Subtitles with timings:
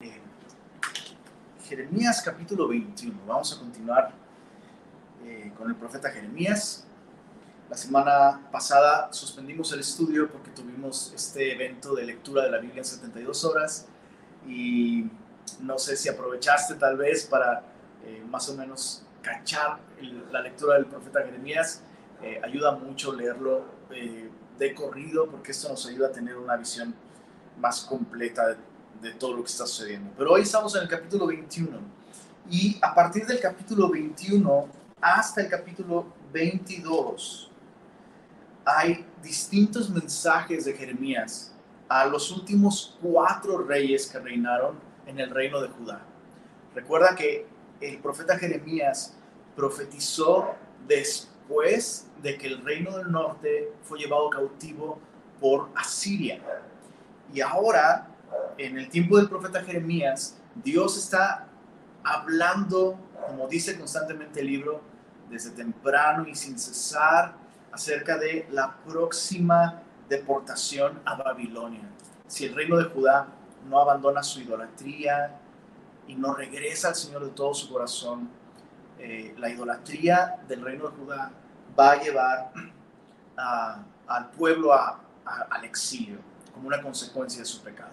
[0.00, 0.12] Eh,
[1.64, 3.18] Jeremías capítulo 21.
[3.26, 4.12] Vamos a continuar
[5.24, 6.86] eh, con el profeta Jeremías.
[7.68, 12.82] La semana pasada suspendimos el estudio porque tuvimos este evento de lectura de la Biblia
[12.82, 13.88] en 72 horas
[14.46, 15.10] y
[15.58, 17.64] no sé si aprovechaste tal vez para
[18.04, 19.80] eh, más o menos cachar
[20.30, 21.82] la lectura del profeta Jeremías.
[22.44, 23.64] ayuda mucho leerlo
[24.58, 26.94] de corrido porque esto nos ayuda a tener una visión
[27.58, 28.67] más completa de
[29.00, 30.10] de todo lo que está sucediendo.
[30.16, 31.78] Pero hoy estamos en el capítulo 21
[32.50, 34.68] y a partir del capítulo 21
[35.00, 37.50] hasta el capítulo 22
[38.64, 41.54] hay distintos mensajes de Jeremías
[41.88, 46.02] a los últimos cuatro reyes que reinaron en el reino de Judá.
[46.74, 47.46] Recuerda que
[47.80, 49.14] el profeta Jeremías
[49.56, 50.54] profetizó
[50.86, 54.98] después de que el reino del norte fue llevado cautivo
[55.40, 56.40] por Asiria.
[57.32, 58.08] Y ahora
[58.56, 61.46] en el tiempo del profeta Jeremías, Dios está
[62.02, 64.80] hablando, como dice constantemente el libro,
[65.30, 67.34] desde temprano y sin cesar,
[67.70, 71.88] acerca de la próxima deportación a Babilonia.
[72.26, 73.28] Si el reino de Judá
[73.68, 75.38] no abandona su idolatría
[76.06, 78.28] y no regresa al Señor de todo su corazón,
[78.98, 81.30] eh, la idolatría del reino de Judá
[81.78, 82.52] va a llevar
[83.36, 86.18] al pueblo al exilio
[86.52, 87.92] como una consecuencia de su pecado.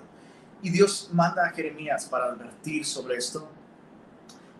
[0.61, 3.47] Y Dios manda a Jeremías para advertir sobre esto.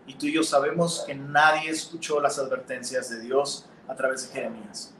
[0.06, 4.34] Y tú y yo sabemos que nadie escuchó las advertencias de Dios a través de
[4.34, 4.92] Jeremías.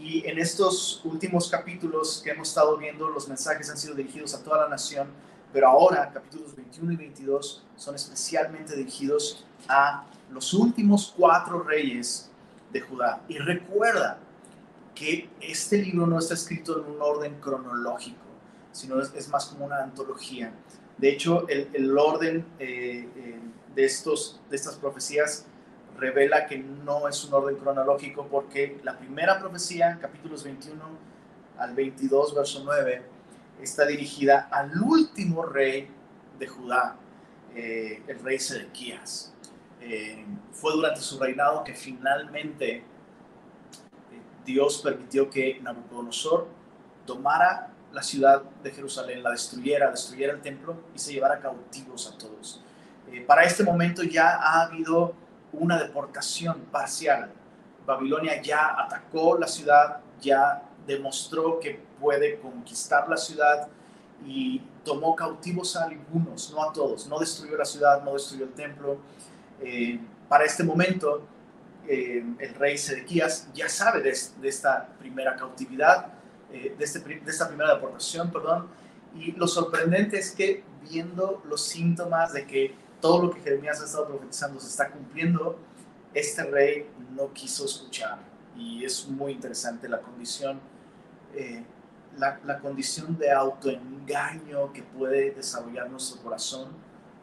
[0.00, 4.42] Y en estos últimos capítulos que hemos estado viendo, los mensajes han sido dirigidos a
[4.42, 5.08] toda la nación,
[5.52, 12.30] pero ahora capítulos 21 y 22 son especialmente dirigidos a los últimos cuatro reyes
[12.72, 13.22] de Judá.
[13.28, 14.18] Y recuerda
[14.94, 18.27] que este libro no está escrito en un orden cronológico
[18.78, 20.52] sino es, más como una antología.
[20.96, 23.40] De hecho, el, el orden eh, eh,
[23.74, 25.46] de, estos, de estas profecías
[25.96, 30.80] revela que no es un orden cronológico porque la primera profecía, capítulos 21
[31.58, 33.02] al 22, verso 9,
[33.60, 35.90] está dirigida al último rey
[36.38, 36.96] de Judá,
[37.56, 39.34] eh, el rey Sedequías.
[40.52, 42.84] fue durante su reinado que finalmente
[44.44, 46.46] Dios permitió que Nabucodonosor
[47.06, 52.16] tomara la ciudad de Jerusalén, la destruyera, destruyera el templo y se llevara cautivos a
[52.16, 52.62] todos.
[53.10, 55.14] Eh, para este momento ya ha habido
[55.52, 57.28] una deportación parcial.
[57.84, 63.66] Babilonia ya atacó la ciudad, ya demostró que puede conquistar la ciudad
[64.24, 67.08] y tomó cautivos a algunos, no a todos.
[67.08, 68.98] No destruyó la ciudad, no destruyó el templo.
[69.60, 69.98] Eh,
[70.28, 71.26] para este momento,
[71.88, 76.12] eh, el rey Sedequías ya sabe de, de esta primera cautividad
[76.52, 78.68] eh, de, este, esta primera deportación, perdón.
[79.14, 83.84] Y lo sorprendente es que viendo los síntomas de que todo lo que Jeremías ha
[83.84, 85.58] estado profetizando se está cumpliendo,
[86.14, 88.18] este rey no quiso escuchar.
[88.56, 90.60] Y es muy interesante la condición,
[91.34, 91.64] eh,
[92.16, 96.68] la, condición de autoengaño que puede desarrollar nuestro corazón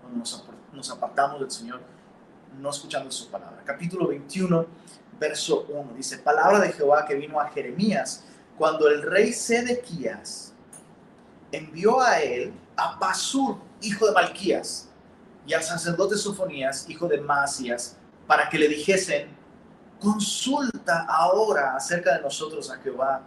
[0.02, 1.82] cuando nos, nos apartamos del Señor,
[2.60, 3.62] no escuchando su palabra.
[3.66, 4.66] Capítulo 21,
[5.20, 8.24] verso 1, dice, palabra de Jehová que vino a Jeremías
[8.58, 10.54] cuando el rey Sedequías
[11.52, 14.90] envió a él a Pasur, hijo de Malquías,
[15.46, 19.28] y al sacerdote Sofonías, hijo de Masías, para que le dijesen,
[20.00, 23.22] consulta ahora acerca de nosotros a Jehová,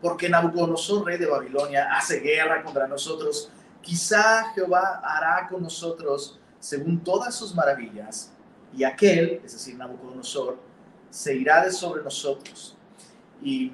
[0.00, 3.50] porque Nabucodonosor, rey de Babilonia, hace guerra contra nosotros.
[3.80, 8.30] Quizá Jehová hará con nosotros según todas sus maravillas,
[8.76, 10.58] y aquel, es decir, Nabucodonosor,
[11.10, 12.76] se irá de sobre nosotros.
[13.40, 13.72] Y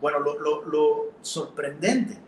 [0.00, 2.18] bueno, lo, sorprendente,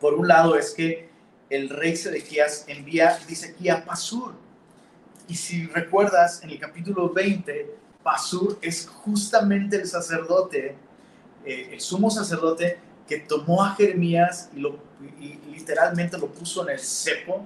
[0.00, 1.10] por un lado, es que
[1.50, 4.34] el rey Sedequías envía, dice aquí a Pasur.
[5.28, 10.76] Y si recuerdas, en el capítulo 20, Pasur es justamente el sacerdote,
[11.44, 14.78] eh, el sumo sacerdote que tomó a Jeremías y, lo,
[15.50, 17.44] literalmente lo puso en el cepo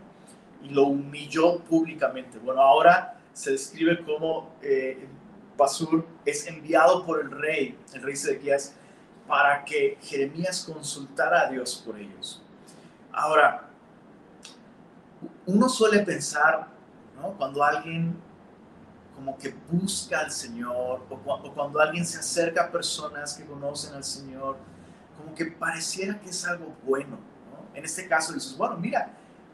[0.63, 2.39] y lo humilló públicamente.
[2.39, 5.07] Bueno, ahora se describe como eh,
[5.57, 8.75] Pasur es enviado por el rey, el rey Sedequías,
[9.29, 12.43] para que Jeremías consultara a Dios por ellos.
[13.13, 13.69] Ahora,
[15.47, 16.69] uno suele pensar,
[17.15, 17.33] ¿no?
[17.35, 18.17] Cuando alguien
[19.15, 24.05] como que busca al Señor o, cuando alguien se acerca a personas que conocen al
[24.05, 24.57] Señor,
[25.17, 27.19] como que pareciera que es algo bueno.
[27.51, 27.77] ¿no?
[27.77, 29.11] En este caso dices, bueno, mira,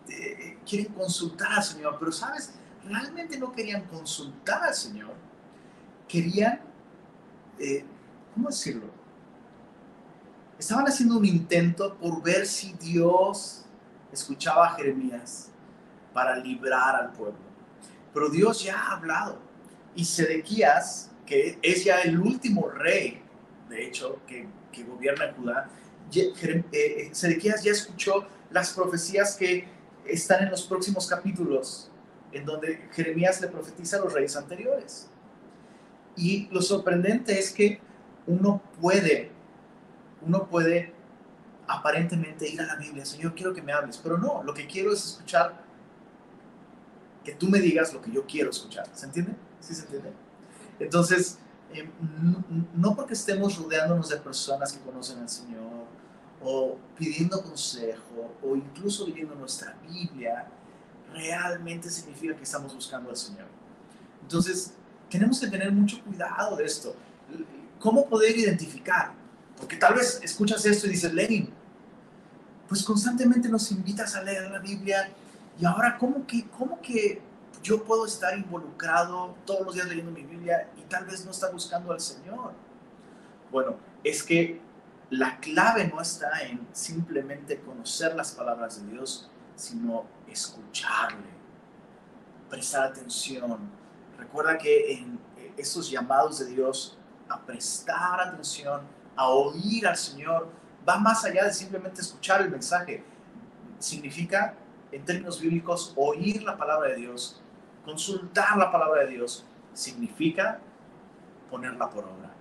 [0.09, 2.53] eh, quieren consultar al Señor, pero sabes,
[2.85, 5.15] realmente no querían consultar al Señor,
[6.06, 6.61] querían,
[7.59, 7.87] eh,
[8.35, 8.94] ¿cómo decirlo?
[10.59, 13.65] Estaban haciendo un intento por ver si Dios
[14.12, 15.51] escuchaba a Jeremías
[16.12, 17.39] para librar al pueblo.
[18.12, 19.39] Pero Dios ya ha hablado.
[19.97, 23.23] Y Sedequías, que es ya el último rey,
[23.69, 25.69] de hecho, que, que gobierna Judá,
[26.15, 29.67] eh, Sedequías ya escuchó las profecías que
[30.07, 31.91] están en los próximos capítulos,
[32.33, 35.09] en donde Jeremías le profetiza a los reyes anteriores.
[36.17, 37.81] Y lo sorprendente es que
[38.27, 39.31] uno puede,
[40.26, 40.93] uno puede
[41.67, 44.93] aparentemente ir a la Biblia, Señor, quiero que me hables, pero no, lo que quiero
[44.93, 45.62] es escuchar,
[47.25, 48.87] que tú me digas lo que yo quiero escuchar.
[48.93, 49.35] ¿Se entiende?
[49.61, 50.12] ¿Sí se entiende?
[50.79, 51.38] Entonces,
[51.73, 51.88] eh,
[52.75, 55.65] no porque estemos rodeándonos de personas que conocen al Señor,
[56.43, 60.47] o pidiendo consejo, o incluso leyendo nuestra Biblia,
[61.12, 63.47] realmente significa que estamos buscando al Señor.
[64.21, 64.75] Entonces,
[65.09, 66.94] tenemos que tener mucho cuidado de esto.
[67.79, 69.12] ¿Cómo poder identificar?
[69.59, 71.53] Porque tal vez escuchas esto y dices, Lenin,
[72.69, 75.11] pues constantemente nos invitas a leer la Biblia
[75.61, 77.21] y ahora, ¿cómo que, cómo que
[77.62, 81.53] yo puedo estar involucrado todos los días leyendo mi Biblia y tal vez no estar
[81.53, 82.53] buscando al Señor?
[83.51, 84.61] Bueno, es que
[85.11, 91.31] la clave no está en simplemente conocer las palabras de Dios, sino escucharle,
[92.50, 93.59] prestar atención.
[94.19, 95.21] Recuerda que en
[95.57, 96.99] esos llamados de Dios
[97.29, 98.83] a prestar atención,
[99.16, 100.49] a oír al Señor,
[100.88, 103.05] va más allá de simplemente escuchar el mensaje.
[103.78, 104.55] Significa,
[104.93, 107.43] en términos bíblicos, oír la palabra de Dios,
[107.84, 110.61] consultar la palabra de Dios, significa
[111.50, 112.32] ponerla por obra.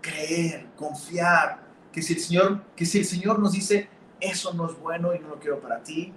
[0.00, 1.62] Creer, confiar,
[1.92, 3.88] que si el Señor, que si el Señor nos dice,
[4.20, 6.12] eso no es bueno y no lo quiero para ti,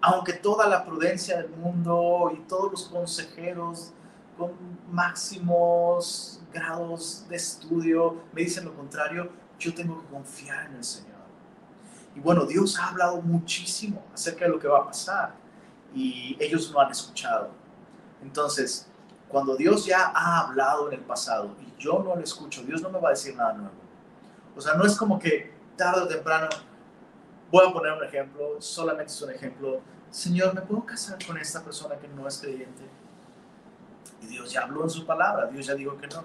[0.00, 3.92] aunque toda la prudencia del mundo y todos los consejeros
[4.40, 4.54] con
[4.90, 11.10] máximos grados de estudio me dicen lo contrario, yo tengo que confiar en el Señor.
[12.16, 15.34] Y bueno, Dios ha hablado muchísimo acerca de lo que va a pasar
[15.94, 17.50] y ellos no han escuchado.
[18.22, 18.90] Entonces,
[19.28, 22.88] cuando Dios ya ha hablado en el pasado y yo no lo escucho, Dios no
[22.88, 23.74] me va a decir nada nuevo.
[24.56, 26.48] O sea, no es como que tarde o temprano,
[27.52, 31.62] voy a poner un ejemplo, solamente es un ejemplo, Señor, ¿me puedo casar con esta
[31.62, 32.99] persona que no es creyente?
[34.22, 36.24] Y Dios ya habló en su palabra, Dios ya dijo que no.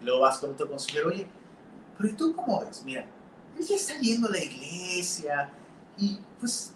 [0.00, 1.26] Y luego vas con otro consejero, oye,
[1.96, 2.82] pero ¿y tú cómo ves?
[2.84, 3.06] Mira,
[3.58, 5.50] él ya está yendo a la iglesia
[5.96, 6.74] y pues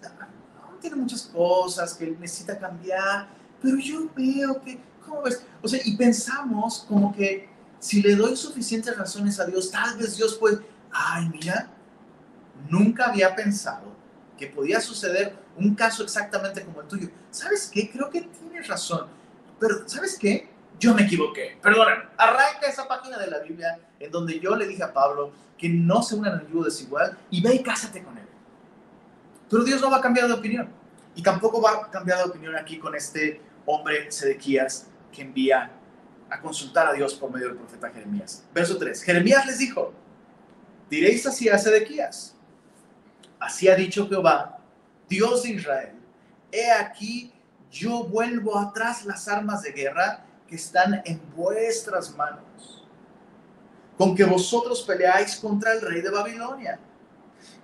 [0.79, 3.27] tiene muchas cosas que él necesita cambiar,
[3.61, 5.43] pero yo veo que, ¿cómo ves?
[5.61, 7.49] O sea, y pensamos como que
[7.79, 11.69] si le doy suficientes razones a Dios, tal vez Dios puede, ay, mira,
[12.69, 13.95] nunca había pensado
[14.37, 17.09] que podía suceder un caso exactamente como el tuyo.
[17.31, 17.89] ¿Sabes qué?
[17.89, 19.07] Creo que tienes razón.
[19.59, 20.49] Pero, ¿sabes qué?
[20.79, 21.57] Yo me equivoqué.
[21.61, 25.69] Perdona, arranca esa página de la Biblia en donde yo le dije a Pablo que
[25.69, 28.27] no se unan en yugo desigual y ve y cásate con él.
[29.49, 30.69] Pero Dios no va a cambiar de opinión.
[31.15, 35.71] Y tampoco va a cambiar de opinión aquí con este hombre Sedequías que envía
[36.29, 38.45] a consultar a Dios por medio del profeta Jeremías.
[38.53, 39.01] Verso 3.
[39.01, 39.93] Jeremías les dijo,
[40.89, 42.35] diréis así a Sedequías.
[43.39, 44.59] Así ha dicho Jehová,
[45.09, 45.93] Dios de Israel.
[46.51, 47.33] He aquí
[47.71, 52.85] yo vuelvo atrás las armas de guerra que están en vuestras manos,
[53.97, 56.79] con que vosotros peleáis contra el rey de Babilonia.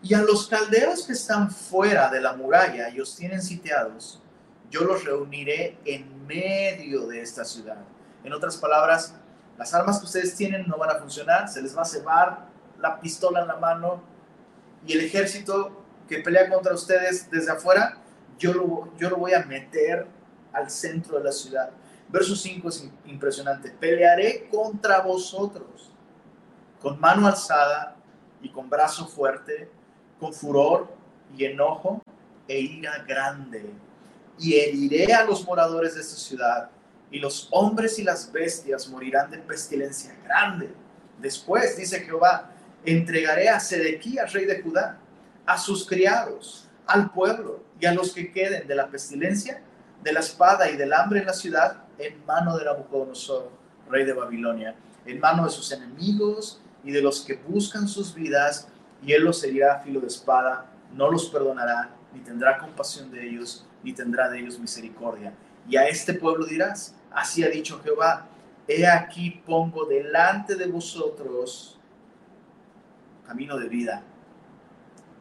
[0.01, 4.21] Y a los caldeos que están fuera de la muralla y os tienen sitiados,
[4.69, 7.77] yo los reuniré en medio de esta ciudad.
[8.23, 9.15] En otras palabras,
[9.57, 12.47] las armas que ustedes tienen no van a funcionar, se les va a cebar
[12.79, 14.03] la pistola en la mano
[14.85, 18.02] y el ejército que pelea contra ustedes desde afuera
[18.43, 20.05] yo lo, voy a meter
[20.51, 21.69] al centro de la ciudad.
[22.09, 23.71] Verso 5 es impresionante.
[23.71, 25.91] Pelearé contra vosotros
[26.81, 27.95] con mano alzada
[28.41, 29.69] y con brazo fuerte,
[30.19, 30.93] con furor
[31.37, 32.01] y enojo
[32.47, 33.71] e ira grande.
[34.37, 36.69] Y heriré a los moradores de esta ciudad,
[37.09, 40.73] y los hombres y las bestias morirán de pestilencia grande.
[41.19, 42.51] Después, dice Jehová,
[42.83, 44.97] entregaré a Sedequías, rey de Judá,
[45.45, 49.61] a sus criados, al pueblo y a los que queden de la pestilencia,
[50.01, 53.51] de la espada y del hambre en la ciudad, en mano de Nabucodonosor,
[53.89, 54.73] rey de Babilonia,
[55.05, 58.69] en mano de sus enemigos y de los que buscan sus vidas,
[59.05, 63.27] y él los herirá a filo de espada, no los perdonará, ni tendrá compasión de
[63.27, 65.33] ellos, ni tendrá de ellos misericordia.
[65.67, 68.27] Y a este pueblo dirás, así ha dicho Jehová,
[68.65, 71.77] he aquí pongo delante de vosotros
[73.27, 74.03] camino de vida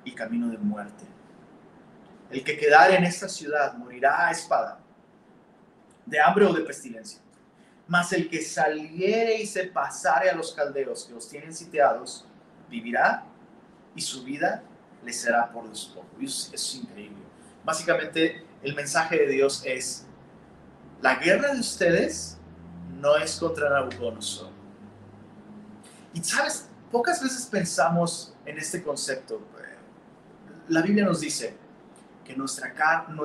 [0.05, 1.12] y camino de muerte.
[2.33, 4.81] El que quedare en esta ciudad morirá a espada,
[6.07, 7.21] de hambre o de pestilencia.
[7.87, 12.27] Mas el que saliere y se pasare a los caldeos que os tienen sitiados,
[12.71, 13.25] vivirá
[13.95, 14.63] y su vida
[15.05, 16.07] le será por despojo.
[16.23, 17.23] Eso es increíble.
[17.63, 20.07] Básicamente, el mensaje de Dios es,
[21.03, 22.39] la guerra de ustedes
[22.99, 24.51] no es contra Nabucodonosor.
[26.15, 29.43] Y sabes, pocas veces pensamos en este concepto.
[30.69, 31.62] La Biblia nos dice
[32.25, 32.73] que nuestra,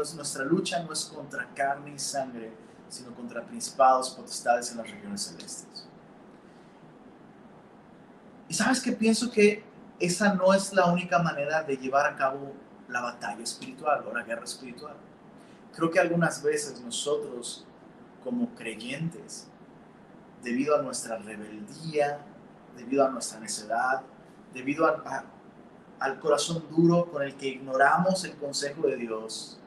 [0.02, 2.52] es, nuestra lucha no es contra carne y sangre,
[2.90, 5.88] sino contra principados, potestades en las regiones celestes.
[8.48, 9.64] Y sabes que pienso que
[10.00, 12.54] esa no es la única manera de llevar a cabo
[12.88, 14.96] la batalla espiritual o la guerra espiritual.
[15.76, 17.66] Creo que algunas veces nosotros,
[18.24, 19.48] como creyentes,
[20.42, 22.20] debido a nuestra rebeldía,
[22.78, 24.02] debido a nuestra necedad,
[24.54, 24.88] debido
[26.00, 29.58] al corazón duro con el que ignoramos el consejo de Dios,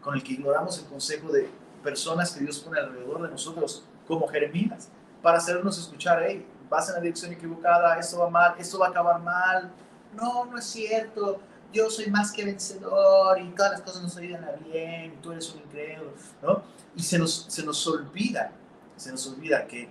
[0.00, 1.50] con el que ignoramos el consejo de
[1.82, 4.88] personas que Dios pone alrededor de nosotros, como Jeremías,
[5.22, 8.90] para hacernos escuchar, hey, vas en la dirección equivocada, esto va mal, esto va a
[8.90, 9.70] acabar mal.
[10.14, 11.40] No, no es cierto.
[11.72, 15.52] Yo soy más que vencedor y todas las cosas nos ayudan a bien, tú eres
[15.54, 16.62] un incrédulo, ¿no?
[16.96, 18.50] Y se nos, se nos olvida,
[18.96, 19.88] se nos olvida que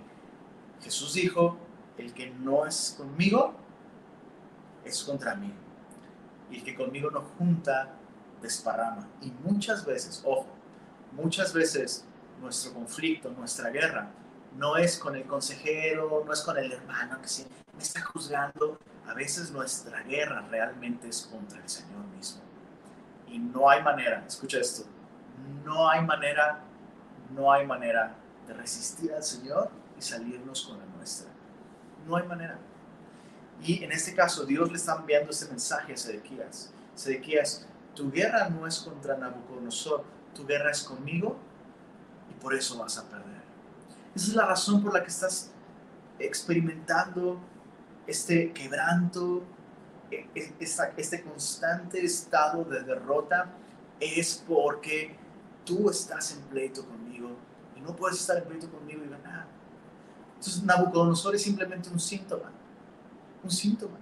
[0.82, 1.56] Jesús dijo,
[1.96, 3.54] el que no es conmigo
[4.84, 5.52] es contra mí.
[6.50, 7.94] Y el que conmigo no junta,
[8.40, 9.08] desparrama.
[9.20, 10.46] Y muchas veces, ojo,
[11.12, 12.04] muchas veces
[12.40, 14.10] nuestro conflicto, nuestra guerra,
[14.56, 18.78] no es con el consejero, no es con el hermano que se, me está juzgando.
[19.06, 22.42] A veces nuestra guerra realmente es contra el Señor mismo.
[23.28, 24.88] Y no hay manera, escucha esto,
[25.64, 26.60] no hay manera,
[27.34, 28.14] no hay manera
[28.46, 31.30] de resistir al Señor y salirnos con la nuestra.
[32.06, 32.58] No hay manera.
[33.62, 36.72] Y en este caso, Dios le está enviando este mensaje a Sedequías.
[36.94, 41.36] Sedequías, tu guerra no es contra Nabucodonosor, tu guerra es conmigo
[42.30, 43.40] y por eso vas a perder.
[44.14, 45.50] Esa es la razón por la que estás
[46.18, 47.38] experimentando
[48.06, 49.42] este quebranto,
[50.10, 50.54] e, e,
[50.96, 53.50] este constante estado de derrota,
[54.00, 55.16] es porque
[55.64, 57.30] tú estás en pleito conmigo
[57.76, 59.46] y no puedes estar en pleito conmigo y ganar.
[60.36, 62.50] Entonces Nabucodonosor es simplemente un síntoma,
[63.42, 63.98] un síntoma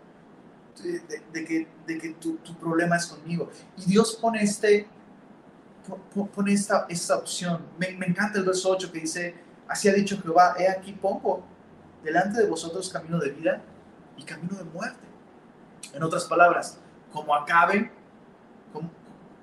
[0.83, 3.50] de, que, de que tu, tu, problema es conmigo.
[3.76, 4.87] Y Dios pone, este,
[6.35, 7.64] pone esta, esta opción.
[7.78, 9.35] Me, me encanta el verso 8 que dice,
[9.66, 11.45] así ha dicho Jehová, he aquí pongo
[12.02, 13.62] delante de vosotros camino de vida
[14.16, 15.07] y camino de muerte.
[15.95, 16.78] En otras palabras,
[17.12, 17.90] como acabe,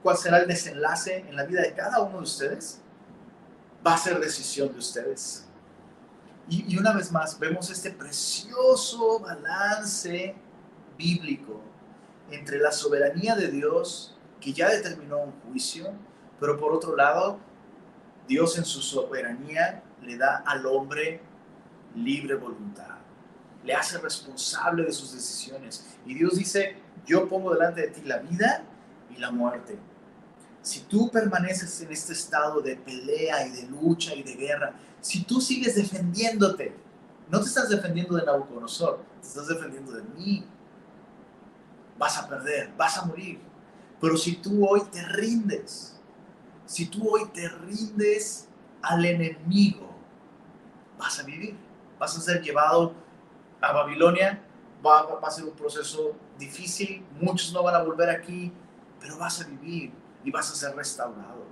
[0.04, 2.80] cuál será el desenlace en la vida de cada uno de ustedes,
[3.86, 5.45] va a ser decisión de ustedes.
[6.48, 10.36] Y, una vez más, vemos este precioso balance
[10.98, 11.62] bíblico
[12.30, 15.92] entre la soberanía de Dios, que ya determinó un juicio,
[16.40, 17.40] pero por otro lado,
[18.28, 21.22] Dios en su soberanía le da al hombre
[21.96, 22.98] libre voluntad,
[23.64, 25.98] le hace responsable de sus decisiones.
[26.06, 28.64] Y Dios dice, yo pongo delante de ti la vida
[29.10, 29.80] y la muerte.
[30.66, 35.24] Si tú permaneces en este estado de pelea y de lucha y de guerra, si
[35.24, 36.76] tú sigues defendiéndote,
[37.30, 40.44] no te estás defendiendo de Nabucodonosor, te estás defendiendo de mí.
[42.00, 43.40] Vas a perder, vas a morir.
[44.02, 46.00] Pero si tú hoy te rindes,
[46.66, 48.48] si tú hoy te rindes
[48.82, 49.96] al enemigo,
[50.98, 51.56] vas a vivir.
[52.00, 52.96] Vas a ser llevado
[53.62, 54.44] a Babilonia,
[54.84, 58.52] va, a ser un proceso difícil, muchos no van a volver aquí,
[59.00, 59.94] pero vas a vivir
[60.26, 61.46] y vas a ser restaurado.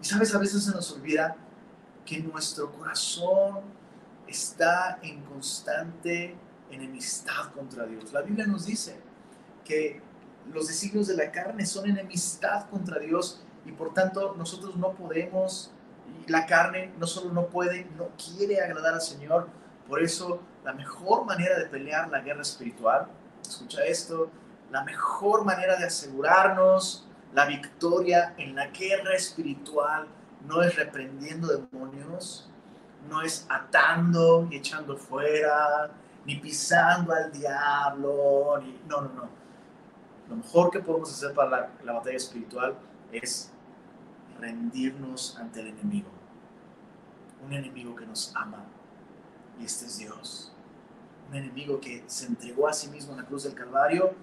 [0.00, 1.36] Y sabes, a veces se nos olvida
[2.04, 3.60] que nuestro corazón
[4.26, 6.34] está en constante
[6.70, 8.12] enemistad contra Dios.
[8.12, 8.98] La Biblia nos dice
[9.64, 10.00] que
[10.52, 15.70] los designios de la carne son enemistad contra Dios y por tanto nosotros no podemos,
[16.26, 19.48] la carne no solo no puede, no quiere agradar al Señor,
[19.86, 23.08] por eso la mejor manera de pelear la guerra espiritual,
[23.42, 24.30] escucha esto,
[24.70, 30.06] la mejor manera de asegurarnos la victoria en la guerra espiritual
[30.46, 32.50] no es reprendiendo demonios,
[33.08, 35.90] no es atando y echando fuera,
[36.24, 38.80] ni pisando al diablo, ni...
[38.88, 39.42] no, no, no.
[40.28, 42.76] Lo mejor que podemos hacer para la, la batalla espiritual
[43.10, 43.52] es
[44.38, 46.10] rendirnos ante el enemigo.
[47.44, 48.64] Un enemigo que nos ama.
[49.58, 50.52] Y este es Dios.
[51.28, 54.14] Un enemigo que se entregó a sí mismo en la cruz del Calvario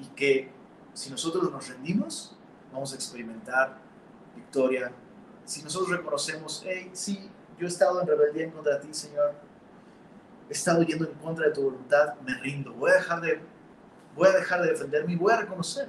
[0.00, 0.50] y que
[0.94, 2.37] si nosotros nos rendimos,
[2.72, 3.78] vamos a experimentar
[4.34, 4.92] victoria
[5.48, 9.34] si nosotros reconocemos, hey, sí, yo he estado en rebeldía en contra de ti, Señor,
[10.46, 13.40] he estado yendo en contra de tu voluntad, me rindo, voy a dejar de,
[14.14, 15.88] voy a dejar de defenderme y voy a reconocer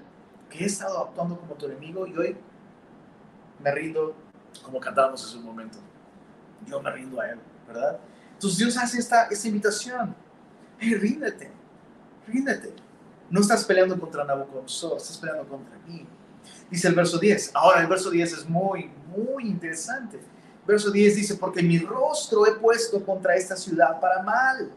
[0.50, 2.38] que he estado actuando como tu enemigo y hoy
[3.62, 4.16] me rindo
[4.64, 5.78] como cantábamos en su momento.
[6.66, 8.00] Yo me rindo a Él, ¿verdad?
[8.34, 10.16] Entonces Dios hace esta, esta invitación.
[10.80, 11.52] Hey, ríndete,
[12.26, 12.74] ríndete.
[13.30, 16.08] No estás peleando contra Nabucodonosor, estás peleando contra mí.
[16.70, 17.52] Dice el verso 10.
[17.54, 20.20] Ahora el verso 10 es muy, muy interesante.
[20.66, 24.72] Verso 10 dice, porque mi rostro he puesto contra esta ciudad para mal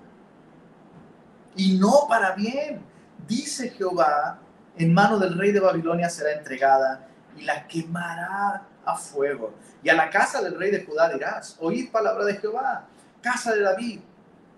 [1.54, 2.82] y no para bien.
[3.26, 4.38] Dice Jehová,
[4.76, 9.54] en mano del rey de Babilonia será entregada y la quemará a fuego.
[9.82, 12.86] Y a la casa del rey de Judá dirás, oíd palabra de Jehová,
[13.20, 14.00] casa de David.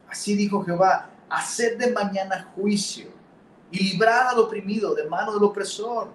[0.09, 3.09] Así dijo Jehová, haced de mañana juicio
[3.71, 6.13] y librad al oprimido de mano del opresor,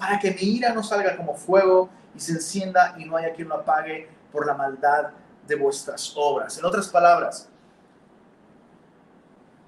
[0.00, 3.48] para que mi ira no salga como fuego y se encienda y no haya quien
[3.48, 5.10] lo apague por la maldad
[5.46, 6.56] de vuestras obras.
[6.58, 7.48] En otras palabras,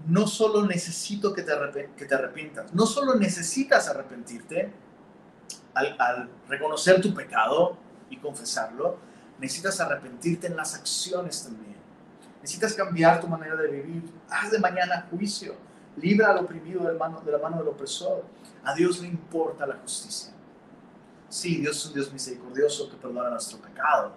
[0.07, 1.53] no solo necesito que te,
[1.97, 4.73] que te arrepientas, no solo necesitas arrepentirte
[5.75, 7.77] al, al reconocer tu pecado
[8.09, 8.97] y confesarlo,
[9.39, 11.77] necesitas arrepentirte en las acciones también.
[12.41, 14.03] Necesitas cambiar tu manera de vivir.
[14.29, 15.55] Haz de mañana juicio.
[15.97, 18.25] Libra al oprimido de, la mano del opresor.
[18.65, 20.33] A Dios le importa la justicia.
[21.29, 24.13] Sí, Dios es un Dios misericordioso que perdona nuestro pecado,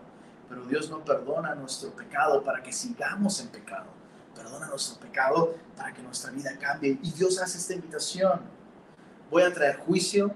[0.49, 3.85] pero Dios no perdona nuestro pecado para que sigamos en pecado.
[4.35, 6.99] Perdona nuestro pecado para que nuestra vida cambie.
[7.01, 8.41] Y Dios hace esta invitación.
[9.31, 10.33] Voy a traer juicio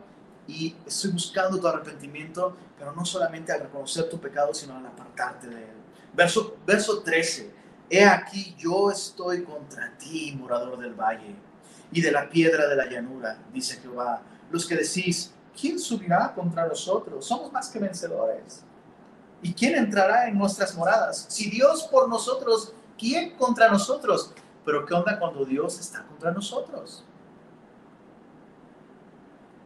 [0.47, 5.47] y estoy buscando tu arrepentimiento, pero no solamente al reconocer tu pecado, sino al apartarte
[5.47, 5.75] de él.
[6.13, 7.53] Verso, verso 13.
[7.89, 11.35] He aquí yo estoy contra ti, morador del valle,
[11.91, 14.22] y de la piedra de la llanura, dice Jehová.
[14.51, 17.25] Los que decís, ¿quién subirá contra nosotros?
[17.25, 18.63] Somos más que vencedores.
[19.41, 21.25] ¿Y quién entrará en nuestras moradas?
[21.29, 24.34] Si Dios por nosotros, ¿quién contra nosotros?
[24.65, 27.05] Pero ¿qué onda cuando Dios está contra nosotros?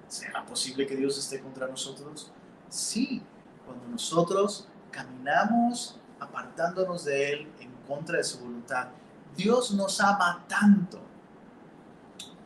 [0.08, 2.32] ¿Será posible que Dios esté contra nosotros?
[2.70, 3.24] Sí,
[3.66, 8.90] cuando nosotros caminamos apartándonos de Él en contra de su voluntad.
[9.36, 11.02] Dios nos ama tanto,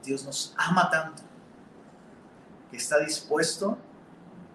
[0.08, 1.22] Dios nos ama tanto,
[2.72, 3.78] que está dispuesto,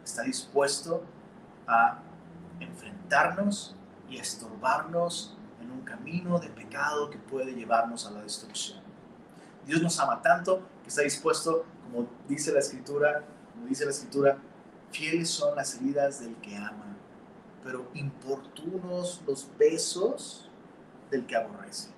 [0.03, 1.05] está dispuesto
[1.67, 2.01] a
[2.59, 3.77] enfrentarnos
[4.09, 8.81] y a estorbarnos en un camino de pecado que puede llevarnos a la destrucción.
[9.67, 14.39] Dios nos ama tanto que está dispuesto, como dice la escritura, como dice la escritura,
[14.91, 16.97] fieles son las heridas del que ama,
[17.63, 20.51] pero importunos los besos
[21.11, 21.91] del que aborrece.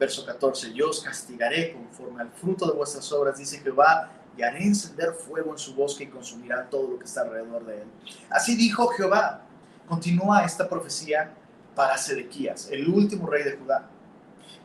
[0.00, 4.64] Verso 14, yo os castigaré conforme al fruto de vuestras obras, dice Jehová, y haré
[4.64, 7.88] encender fuego en su bosque y consumirá todo lo que está alrededor de él.
[8.30, 9.42] Así dijo Jehová.
[9.86, 11.34] Continúa esta profecía
[11.74, 13.90] para Sedequías, el último rey de Judá.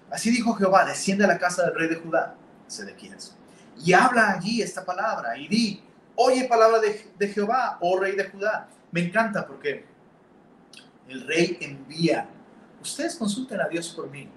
[0.10, 2.36] Así dijo Jehová, desciende a la casa del rey de Judá,
[2.67, 3.36] Sedequías,
[3.84, 5.84] y habla allí esta palabra y di,
[6.15, 8.69] oye palabra de, de Jehová, oh rey de Judá.
[8.91, 9.86] Me encanta porque
[11.10, 12.30] el rey envía,
[12.82, 14.30] ustedes consulten a Dios por mí.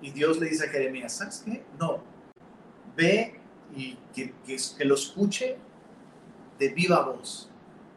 [0.00, 1.64] Y Dios le dice a Jeremías, ¿sabes qué?
[1.78, 2.02] No,
[2.96, 3.40] ve
[3.74, 5.56] y que, que, lo escuche
[6.58, 7.50] de viva voz,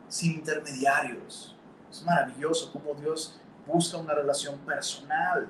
[0.08, 1.56] sin intermediarios.
[1.90, 5.48] Es maravilloso cómo Dios busca una relación personal.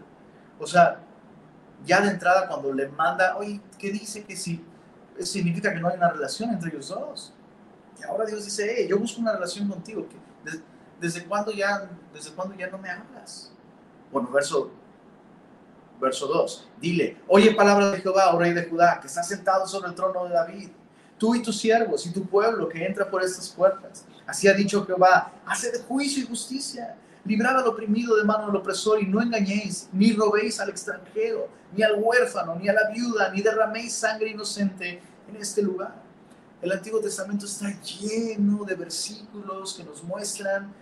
[0.60, 1.02] O sea,
[1.86, 4.64] ya de entrada cuando le manda, oye, ¿qué dice que si
[5.20, 7.34] significa que no hay una relación entre ellos dos?
[8.00, 10.08] Y ahora Dios dice, hey, yo busco una relación contigo.
[11.00, 13.52] ¿Desde cuándo ya, desde cuándo ya no me hablas?
[14.12, 14.72] Bueno, verso,
[16.02, 16.70] verso 2.
[16.82, 20.26] Dile, oye palabra de Jehová, oh rey de Judá, que está sentado sobre el trono
[20.26, 20.70] de David,
[21.18, 24.06] tú y tus siervos y tu pueblo que entra por estas puertas.
[24.26, 29.02] Así ha dicho Jehová, haced juicio y justicia, librad al oprimido de mano del opresor
[29.02, 33.42] y no engañéis, ni robéis al extranjero, ni al huérfano, ni a la viuda, ni
[33.42, 35.94] derraméis sangre inocente en este lugar.
[36.62, 40.74] El Antiguo Testamento está lleno de versículos que nos muestran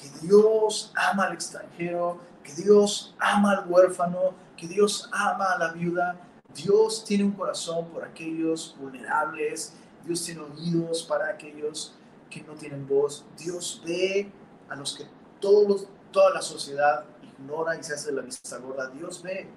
[0.00, 5.72] que Dios ama al extranjero, que Dios ama al huérfano, que Dios ama a la
[5.72, 6.20] viuda.
[6.54, 11.94] Dios tiene un corazón por aquellos vulnerables, Dios tiene oídos para aquellos
[12.28, 13.24] que no tienen voz.
[13.38, 14.30] Dios ve
[14.68, 15.06] a los que
[15.40, 18.88] todos toda la sociedad ignora y se hace la vista gorda.
[18.88, 19.48] Dios ve,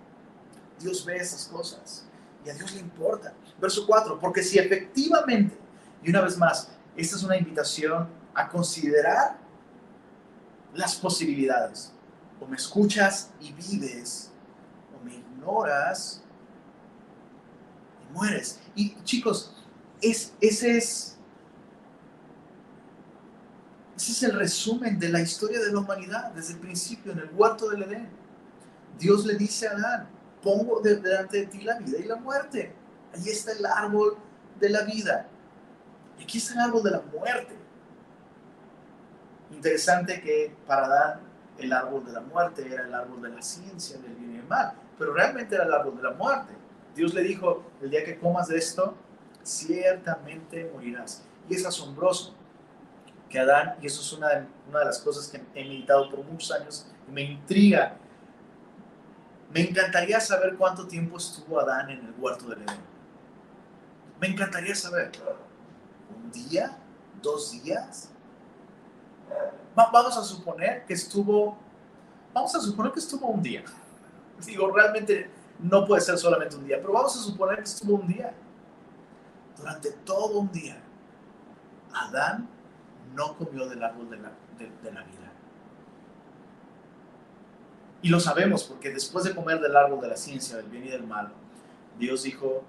[0.79, 2.05] Dios ve esas cosas
[2.45, 3.33] y a Dios le importa.
[3.59, 5.57] Verso 4, porque si efectivamente,
[6.03, 9.37] y una vez más, esta es una invitación a considerar
[10.73, 11.91] las posibilidades.
[12.39, 14.30] O me escuchas y vives,
[15.41, 16.21] ignoras
[18.09, 18.59] y mueres.
[18.75, 19.55] Y chicos,
[20.01, 21.17] es, ese es
[23.95, 27.29] ese es el resumen de la historia de la humanidad desde el principio, en el
[27.33, 28.09] huerto del Edén.
[28.97, 30.07] Dios le dice a Adán,
[30.41, 32.73] pongo delante de ti la vida y la muerte.
[33.13, 34.17] Ahí está el árbol
[34.59, 35.27] de la vida.
[36.17, 37.55] Y aquí está el árbol de la muerte.
[39.51, 41.19] Interesante que para Adán
[41.59, 44.47] el árbol de la muerte era el árbol de la ciencia, del bien y del
[44.47, 46.53] mal, pero realmente era el árbol de la muerte.
[46.95, 48.93] Dios le dijo, el día que comas de esto,
[49.41, 51.23] ciertamente morirás.
[51.49, 52.35] Y es asombroso
[53.27, 56.85] que Adán, y eso es una de, las cosas que he meditado por muchos años
[57.07, 57.95] y me intriga,
[59.51, 62.77] me encantaría saber cuánto tiempo estuvo Adán en el huerto del Edén.
[64.19, 65.09] Me encantaría saber.
[66.15, 66.77] ¿Un día?
[67.23, 68.11] ¿Dos días?
[69.75, 71.57] vamos a suponer que estuvo,
[72.35, 73.63] vamos a suponer que estuvo un día.
[74.45, 78.07] Digo, realmente no puede ser solamente un día, pero vamos a suponer que estuvo un
[78.07, 78.33] día.
[79.57, 80.81] Durante todo un día,
[81.93, 82.47] Adán
[83.13, 85.31] no comió del árbol de la, de la vida.
[88.01, 90.89] Y lo sabemos porque después de comer del árbol de la ciencia, del bien y
[90.89, 91.31] del mal,
[91.99, 92.63] Dios dijo,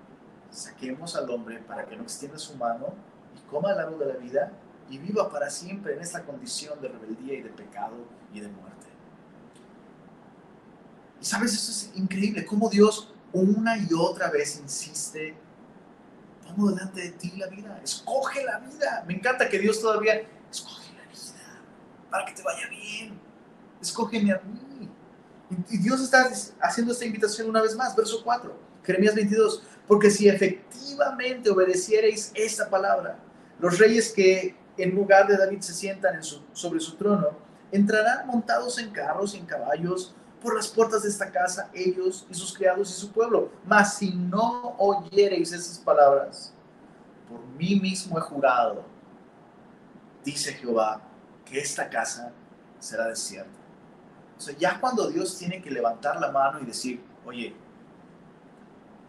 [0.50, 2.88] saquemos al hombre para que no extienda su mano
[3.34, 4.52] y coma el árbol de la vida
[4.90, 7.96] y viva para siempre en esta condición de rebeldía y de pecado
[8.34, 8.81] y de muerte.
[11.22, 15.36] Sabes, eso es increíble, cómo Dios una y otra vez insiste,
[16.44, 19.04] pongo delante de ti la vida, escoge la vida.
[19.06, 21.60] Me encanta que Dios todavía, escoge la vida
[22.10, 23.18] para que te vaya bien,
[23.80, 24.90] escógeme a mí.
[25.70, 26.28] Y Dios está
[26.60, 32.68] haciendo esta invitación una vez más, verso 4, Jeremías 22, porque si efectivamente obedeciereis esta
[32.68, 33.18] palabra,
[33.60, 36.20] los reyes que en lugar de David se sientan
[36.52, 37.28] sobre su trono,
[37.70, 42.34] entrarán montados en carros y en caballos por las puertas de esta casa, ellos y
[42.34, 43.50] sus criados y su pueblo.
[43.64, 46.52] Mas si no oyereis esas palabras,
[47.28, 48.84] por mí mismo he jurado,
[50.24, 51.00] dice Jehová,
[51.44, 52.32] que esta casa
[52.78, 53.50] será desierta.
[54.36, 57.54] O sea, ya cuando Dios tiene que levantar la mano y decir, oye,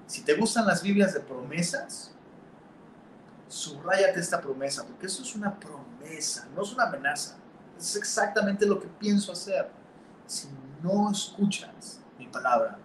[0.06, 2.12] si te gustan las Biblias de promesas,
[3.48, 7.38] subrayate esta promesa, porque eso es una promesa, no es una amenaza.
[7.78, 9.70] Es exactamente lo que pienso hacer.
[10.28, 10.48] Si
[10.84, 12.78] no escuchas mi palabra,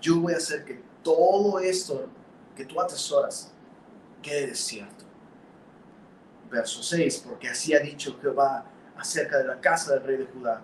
[0.00, 2.06] yo voy a hacer que todo esto
[2.54, 3.52] que tú atesoras
[4.22, 5.04] quede desierto.
[6.50, 8.64] Verso 6, porque así ha dicho Jehová
[8.96, 10.62] acerca de la casa del rey de Judá.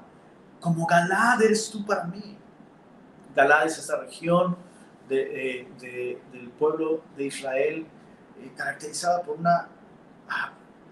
[0.61, 2.39] Como Galad eres tú para mí.
[3.35, 4.57] Galad es esta región
[5.11, 5.69] eh,
[6.31, 7.87] del pueblo de Israel
[8.39, 9.69] eh, caracterizada por una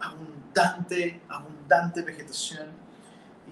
[0.01, 2.82] abundante, abundante vegetación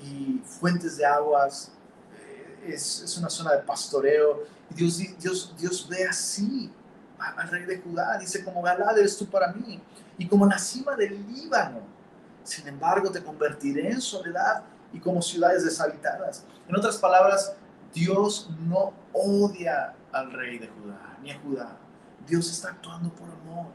[0.02, 1.72] y fuentes de aguas.
[2.14, 4.44] Eh, es, es, una zona de pastoreo.
[4.70, 6.70] Y Dios, Dios, Dios ve así
[7.18, 8.18] al rey de Judá.
[8.18, 9.80] Dice, como Galad eres tú para mí.
[10.18, 11.80] Y como la cima del Líbano.
[12.44, 16.44] Sin embargo, te convertiré en soledad y como ciudades deshabitadas.
[16.68, 17.54] En otras palabras,
[17.92, 21.76] Dios no odia al rey de Judá, ni a Judá.
[22.26, 23.66] Dios está actuando por amor.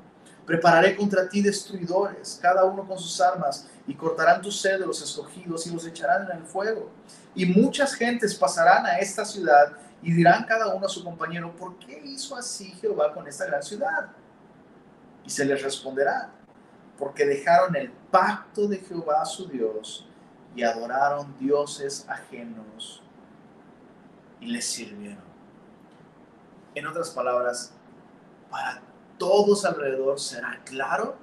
[0.46, 5.02] Prepararé contra ti destruidores, cada uno con sus armas, y cortarán tu sed de los
[5.02, 6.92] escogidos y los echarán en el fuego.
[7.34, 11.78] Y muchas gentes pasarán a esta ciudad y dirán cada uno a su compañero, ¿por
[11.80, 14.10] qué hizo así Jehová con esta gran ciudad?
[15.26, 16.30] Y se les responderá,
[16.98, 20.08] porque dejaron el pacto de Jehová su Dios
[20.56, 23.04] y adoraron dioses ajenos
[24.40, 25.26] y les sirvieron.
[26.76, 27.74] En otras palabras,
[28.50, 28.82] para
[29.18, 31.16] todos alrededor será claro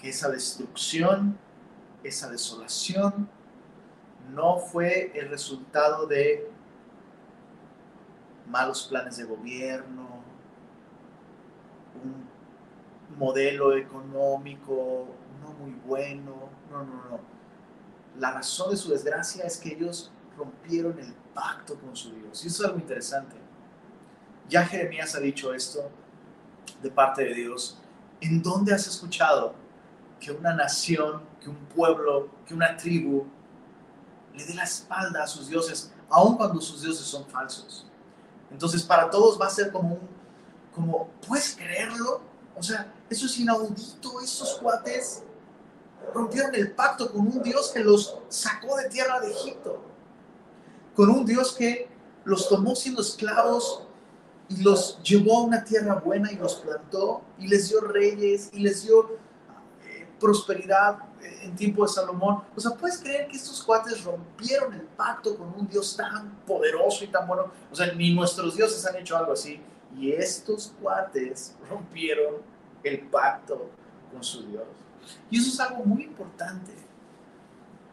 [0.00, 1.38] que esa destrucción,
[2.04, 3.28] esa desolación,
[4.34, 6.50] no fue el resultado de
[8.46, 10.08] malos planes de gobierno,
[12.02, 15.06] un modelo económico
[15.42, 17.20] no muy bueno, no, no, no.
[18.18, 22.44] La razón de su desgracia es que ellos rompieron el pacto con su Dios.
[22.44, 23.36] Y eso es algo interesante.
[24.48, 25.90] Ya Jeremías ha dicho esto
[26.82, 27.78] de parte de Dios,
[28.20, 29.54] ¿en dónde has escuchado
[30.20, 33.26] que una nación, que un pueblo, que una tribu
[34.34, 37.86] le dé la espalda a sus dioses, aun cuando sus dioses son falsos?
[38.50, 40.18] Entonces para todos va a ser como un,
[40.74, 42.20] como, ¿puedes creerlo?
[42.56, 45.22] O sea, eso es inaudito, esos cuates
[46.14, 49.82] rompieron el pacto con un Dios que los sacó de tierra de Egipto,
[50.94, 51.88] con un Dios que
[52.24, 53.87] los tomó siendo esclavos
[54.48, 58.60] y los llevó a una tierra buena y los plantó y les dio reyes y
[58.60, 59.18] les dio
[59.84, 62.42] eh, prosperidad eh, en tiempo de Salomón.
[62.56, 67.04] O sea, ¿puedes creer que estos cuates rompieron el pacto con un Dios tan poderoso
[67.04, 67.50] y tan bueno?
[67.70, 69.60] O sea, ni nuestros dioses han hecho algo así.
[69.96, 72.36] Y estos cuates rompieron
[72.82, 73.70] el pacto
[74.10, 74.64] con su Dios.
[75.30, 76.72] Y eso es algo muy importante.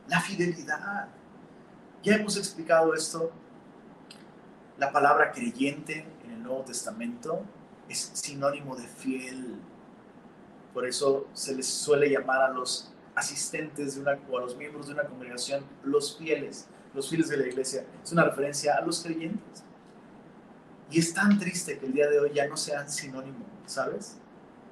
[0.08, 1.10] La fidelidad.
[2.02, 3.32] Ya hemos explicado esto.
[4.78, 7.44] La palabra creyente Nuevo Testamento
[7.90, 9.60] es sinónimo de fiel.
[10.74, 14.88] Por eso se les suele llamar a los asistentes de una, o a los miembros
[14.88, 17.86] de una congregación los fieles, los fieles de la iglesia.
[18.04, 19.64] Es una referencia a los creyentes.
[20.92, 23.56] Y es tan triste que el día de hoy ya no sean sinónimo.
[23.66, 24.18] ¿sabes?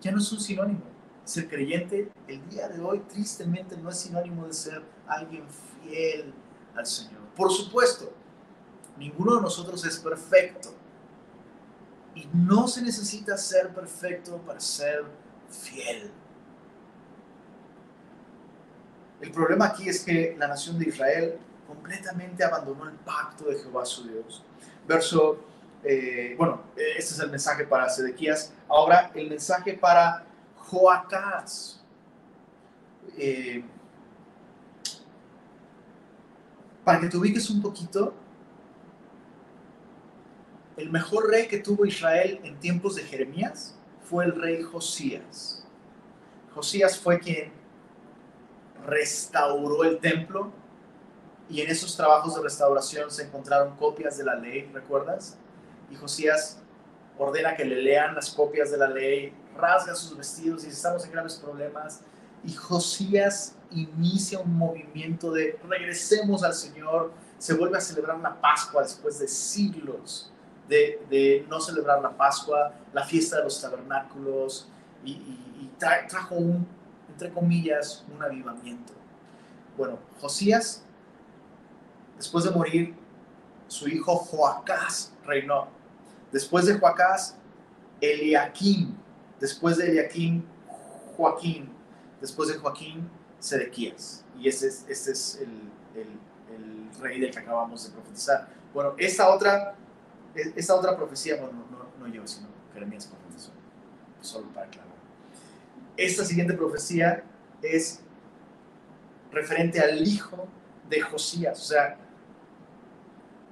[0.01, 0.83] Ya no es un sinónimo.
[1.23, 5.43] Ser creyente el día de hoy tristemente no es sinónimo de ser alguien
[5.81, 6.33] fiel
[6.75, 7.21] al Señor.
[7.35, 8.11] Por supuesto,
[8.97, 10.73] ninguno de nosotros es perfecto.
[12.15, 15.03] Y no se necesita ser perfecto para ser
[15.49, 16.11] fiel.
[19.21, 23.85] El problema aquí es que la nación de Israel completamente abandonó el pacto de Jehová
[23.85, 24.43] su Dios.
[24.87, 25.39] Verso,
[25.83, 28.53] eh, bueno, este es el mensaje para Sedequías.
[28.67, 30.25] Ahora el mensaje para
[30.57, 31.81] Joacás.
[33.17, 33.63] Eh,
[36.83, 38.13] para que te ubiques un poquito,
[40.77, 43.75] el mejor rey que tuvo Israel en tiempos de Jeremías
[44.09, 45.63] fue el rey Josías.
[46.53, 47.51] Josías fue quien
[48.85, 50.51] restauró el templo
[51.49, 55.37] y en esos trabajos de restauración se encontraron copias de la ley, ¿recuerdas?
[55.91, 56.59] Y Josías
[57.17, 61.11] ordena que le lean las copias de la ley, rasga sus vestidos y estamos en
[61.11, 62.01] graves problemas.
[62.43, 68.81] Y Josías inicia un movimiento de regresemos al Señor, se vuelve a celebrar la Pascua
[68.81, 70.32] después de siglos
[70.67, 74.69] de, no celebrar la Pascua, la fiesta de los tabernáculos,
[75.05, 76.65] y, trajo un,
[77.09, 78.93] entre comillas, un avivamiento.
[79.77, 80.83] Bueno, Josías,
[82.15, 82.95] después de morir,
[83.67, 85.67] su hijo Joacás reinó.
[86.31, 87.37] Después de Joacás,
[87.99, 88.95] Eliakim.
[89.39, 90.45] Después de Eliakim,
[91.17, 91.69] Joaquín.
[92.21, 94.23] Después de Joaquín, Sedequías.
[94.39, 98.47] Y este es, este es el, el rey del que acabamos de profetizar.
[98.73, 99.75] Bueno, esta otra
[100.35, 101.65] esta otra profecía, bueno,
[101.99, 103.51] no, yo, sino Jeremías profetizó,
[104.21, 104.93] solo para aclarar.
[105.95, 107.23] Esta siguiente profecía
[107.61, 108.01] es
[109.31, 110.47] referente al hijo
[110.89, 111.97] de Josías, o sea,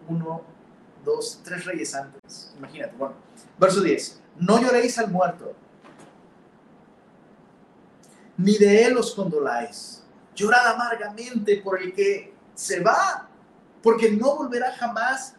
[0.08, 0.44] uno,
[1.04, 2.54] dos, tres reyes antes.
[2.58, 3.16] Imagínate, bueno,
[3.60, 4.22] verso 10.
[4.38, 5.54] No lloréis al muerto,
[8.38, 10.04] ni de él os condoláis.
[10.36, 13.30] Llorad amargamente por el que se va,
[13.84, 15.36] porque no volverá jamás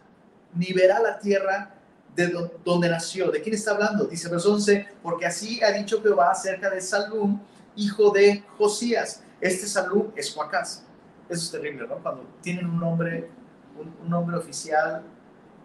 [0.55, 1.75] ni verá la tierra
[2.15, 3.31] de donde nació.
[3.31, 4.05] ¿De quién está hablando?
[4.05, 7.41] Dice verso 11, porque así ha dicho Jehová acerca de Salum,
[7.77, 9.23] hijo de Josías.
[9.41, 10.85] Este Salum es Joacás.
[11.29, 11.97] Eso es terrible, ¿no?
[11.97, 13.31] Cuando tienen un nombre,
[13.79, 15.03] un, nombre oficial,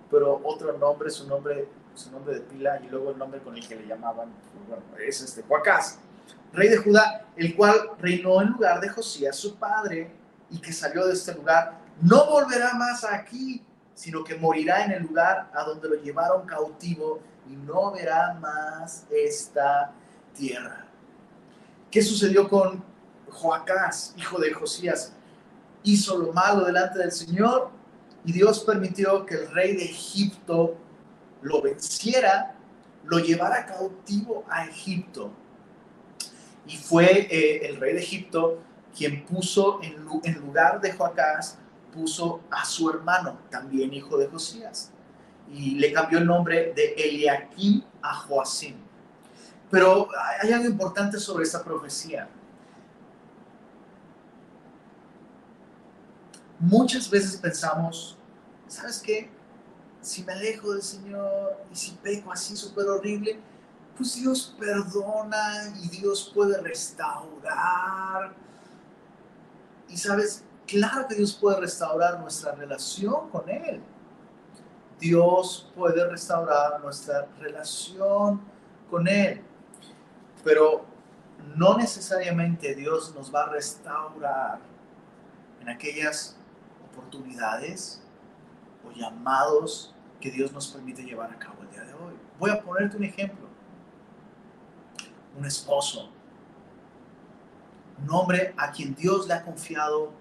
[0.09, 3.67] pero otro nombre, su nombre, su nombre de pila y luego el nombre con el
[3.67, 5.99] que le llamaban, pues, bueno, es este Joacás,
[6.53, 10.09] rey de Judá, el cual reinó en lugar de Josías, su padre,
[10.49, 13.66] y que salió de este lugar, no volverá más aquí
[13.97, 19.07] sino que morirá en el lugar a donde lo llevaron cautivo y no verá más
[19.09, 19.91] esta
[20.35, 20.85] tierra.
[21.89, 22.83] ¿Qué sucedió con
[23.31, 25.13] Joacás, hijo de Josías?
[25.81, 27.71] Hizo lo malo delante del Señor
[28.23, 30.77] y Dios permitió que el rey de Egipto
[31.41, 32.53] lo venciera,
[33.03, 35.31] lo llevara cautivo a Egipto.
[36.67, 38.59] Y fue eh, el rey de Egipto
[38.95, 41.57] quien puso en, en lugar de Joacás
[41.97, 44.91] puso a su hermano, también hijo de Josías,
[45.51, 48.75] y le cambió el nombre de Eliakim a Joacim.
[49.71, 50.07] Pero
[50.41, 52.29] hay algo importante sobre esta profecía.
[56.59, 58.17] Muchas veces pensamos,
[58.67, 59.29] ¿sabes qué?
[60.01, 63.39] Si me alejo del Señor y si peco así súper horrible,
[63.97, 68.33] pues Dios perdona y Dios puede restaurar.
[69.89, 73.81] Y sabes, Claro que Dios puede restaurar nuestra relación con Él.
[74.99, 78.41] Dios puede restaurar nuestra relación
[78.89, 79.41] con Él.
[80.43, 80.85] Pero
[81.55, 84.59] no necesariamente Dios nos va a restaurar
[85.61, 86.35] en aquellas
[86.91, 88.01] oportunidades
[88.85, 92.13] o llamados que Dios nos permite llevar a cabo el día de hoy.
[92.39, 93.47] Voy a ponerte un ejemplo.
[95.37, 96.09] Un esposo,
[98.01, 100.11] un hombre a quien Dios le ha confiado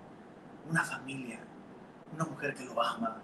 [0.68, 1.40] una familia,
[2.14, 3.22] una mujer que lo ama,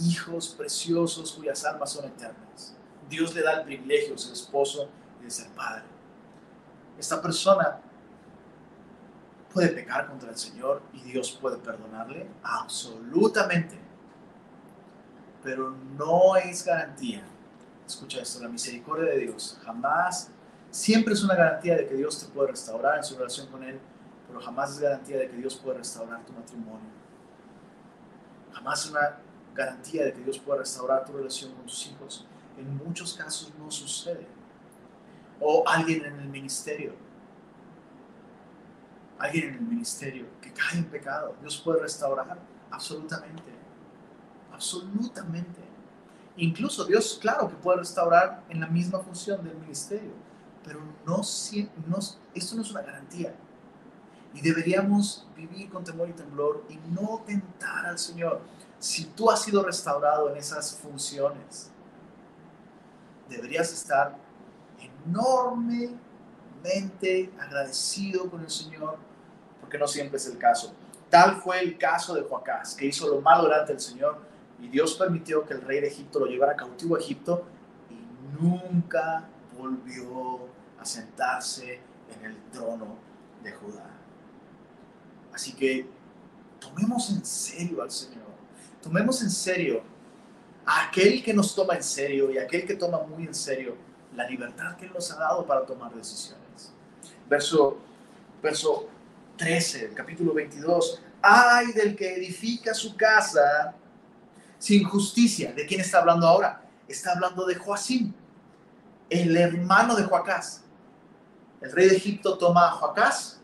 [0.00, 2.74] hijos preciosos cuyas almas son eternas.
[3.08, 4.88] Dios le da el privilegio de ser esposo
[5.20, 5.84] y de ser padre.
[6.98, 7.80] Esta persona
[9.52, 13.78] puede pecar contra el Señor y Dios puede perdonarle absolutamente.
[15.42, 17.24] Pero no es garantía.
[17.86, 20.30] Escucha esto, la misericordia de Dios jamás,
[20.70, 23.80] siempre es una garantía de que Dios te puede restaurar en su relación con Él
[24.30, 26.88] pero jamás es garantía de que Dios pueda restaurar tu matrimonio.
[28.52, 29.18] Jamás es una
[29.54, 32.26] garantía de que Dios pueda restaurar tu relación con tus hijos.
[32.56, 34.26] En muchos casos no sucede.
[35.40, 36.94] O alguien en el ministerio.
[39.18, 41.34] Alguien en el ministerio que cae en pecado.
[41.40, 42.38] Dios puede restaurar
[42.70, 43.50] absolutamente.
[44.52, 45.60] Absolutamente.
[46.36, 50.12] Incluso Dios, claro, que puede restaurar en la misma función del ministerio,
[50.64, 51.16] pero no,
[51.86, 51.98] no,
[52.34, 53.34] esto no es una garantía.
[54.34, 58.40] Y deberíamos vivir con temor y temblor y no tentar al Señor.
[58.78, 61.70] Si tú has sido restaurado en esas funciones,
[63.28, 64.16] deberías estar
[65.06, 68.98] enormemente agradecido con el Señor,
[69.60, 70.74] porque no siempre es el caso.
[71.08, 74.18] Tal fue el caso de Joacás, que hizo lo malo delante del Señor,
[74.60, 77.44] y Dios permitió que el rey de Egipto lo llevara cautivo a Egipto,
[77.90, 81.80] y nunca volvió a sentarse
[82.14, 82.96] en el trono
[83.42, 83.99] de Judá.
[85.40, 85.86] Así que
[86.60, 88.28] tomemos en serio al Señor,
[88.82, 89.82] tomemos en serio
[90.66, 93.74] a aquel que nos toma en serio y aquel que toma muy en serio
[94.14, 96.74] la libertad que Él nos ha dado para tomar decisiones.
[97.26, 97.78] Verso,
[98.42, 98.90] verso
[99.38, 101.00] 13, capítulo 22.
[101.22, 103.74] Ay del que edifica su casa
[104.58, 105.54] sin justicia.
[105.54, 106.68] ¿De quién está hablando ahora?
[106.86, 108.12] Está hablando de Joacim,
[109.08, 110.64] el hermano de Joacás.
[111.62, 113.39] El rey de Egipto toma a Joacás,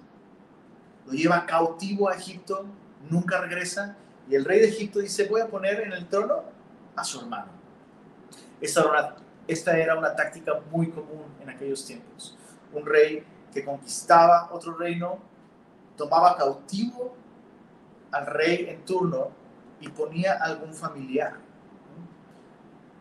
[1.07, 2.67] lo lleva cautivo a Egipto,
[3.09, 3.97] nunca regresa,
[4.29, 6.43] y el rey de Egipto dice, voy a poner en el trono
[6.97, 7.53] a su hermano.
[8.61, 9.17] Esta era una,
[9.47, 12.37] esta era una táctica muy común en aquellos tiempos.
[12.73, 15.19] Un rey que conquistaba otro reino
[15.97, 17.15] tomaba cautivo
[18.11, 19.31] al rey en turno
[19.81, 21.35] y ponía algún familiar.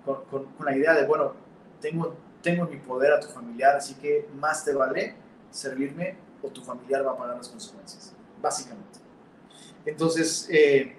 [0.05, 1.33] Con, con, la idea de, bueno,
[1.81, 5.15] tengo, tengo mi poder a tu familiar, así que más te vale
[5.49, 8.99] servirme tu familiar va a pagar las consecuencias, básicamente.
[9.85, 10.95] Entonces, eh,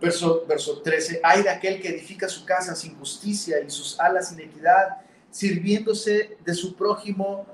[0.00, 4.28] verso, verso 13, hay de aquel que edifica su casa sin justicia y sus alas
[4.28, 4.98] sin equidad,
[5.30, 7.46] sirviéndose de su prójimo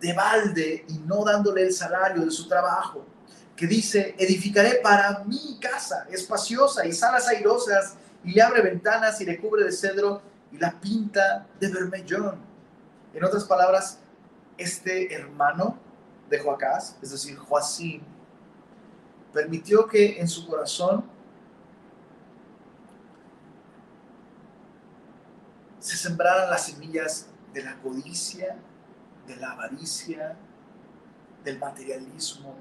[0.00, 3.04] de balde y no dándole el salario de su trabajo,
[3.56, 9.24] que dice, edificaré para mi casa, espaciosa y salas airosas, y le abre ventanas y
[9.24, 12.38] le cubre de cedro y la pinta de vermellón.
[13.12, 13.98] En otras palabras,
[14.58, 15.78] este hermano
[16.28, 18.02] de Joacás, es decir, Joacín,
[19.32, 21.04] permitió que en su corazón
[25.78, 28.56] se sembraran las semillas de la codicia,
[29.26, 30.36] de la avaricia,
[31.44, 32.54] del materialismo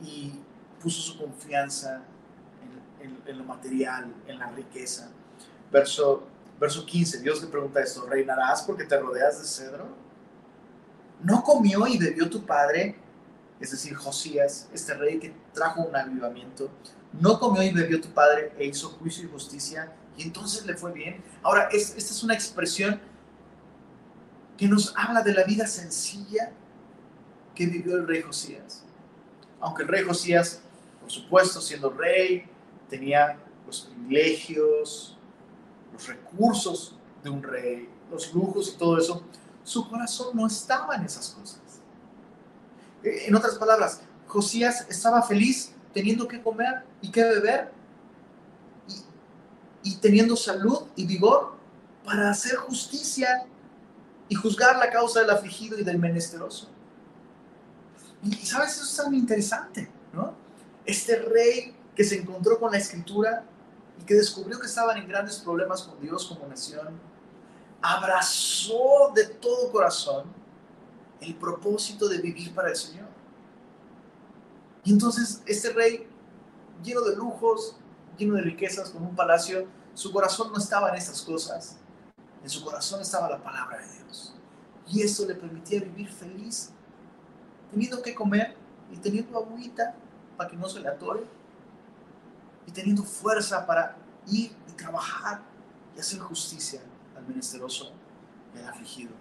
[0.00, 0.32] y
[0.80, 2.02] puso su confianza
[3.00, 5.10] en, lo material, en la riqueza.
[5.72, 6.26] Verso,
[6.58, 10.07] verso 15, Dios le pregunta esto, ¿reinarás porque te rodeas de cedro?
[11.22, 12.96] ¿No comió y bebió tu padre,
[13.60, 16.70] es decir, Josías, este rey que trajo un avivamiento?
[17.12, 20.92] ¿No comió y bebió tu padre e hizo juicio y justicia y entonces le fue
[20.92, 21.22] bien?
[21.42, 23.00] Ahora, esta es una expresión
[24.56, 26.52] que nos habla de la vida sencilla
[27.54, 28.84] que vivió el rey Josías.
[29.60, 30.60] Aunque el rey Josías,
[31.00, 32.44] por supuesto, siendo rey,
[32.88, 35.16] tenía los privilegios,
[35.92, 39.24] los recursos de un rey, los lujos y todo eso,
[39.68, 41.60] su corazón no estaba en esas cosas.
[43.02, 47.70] Eh, en otras palabras, Josías estaba feliz teniendo que comer y que beber
[49.82, 51.54] y, teniendo salud y vigor
[52.04, 53.46] para hacer justicia
[54.28, 56.68] y juzgar la causa del afligido y del menesteroso.
[58.22, 60.34] Y, sabes, eso es tan interesante, ¿no?
[60.84, 63.44] Este rey que se encontró con la escritura
[64.00, 66.98] y que descubrió que estaban en grandes problemas con Dios como nación,
[67.80, 70.24] abrazó de todo corazón
[71.20, 73.08] el propósito de vivir para el Señor.
[74.84, 76.08] Y entonces este rey,
[76.82, 77.76] lleno de lujos,
[78.16, 81.76] lleno de riquezas, con un palacio, su corazón no estaba en estas cosas,
[82.42, 84.34] en su corazón estaba la palabra de Dios.
[84.86, 86.70] Y eso le permitía vivir feliz,
[87.70, 88.56] teniendo que comer
[88.90, 89.94] y teniendo agüita
[90.36, 91.24] para que no se le atore.
[92.66, 95.40] Y teniendo fuerza para ir y trabajar
[95.96, 96.82] y hacer justicia
[97.18, 97.92] al menesteroso
[98.54, 99.12] y al afligido.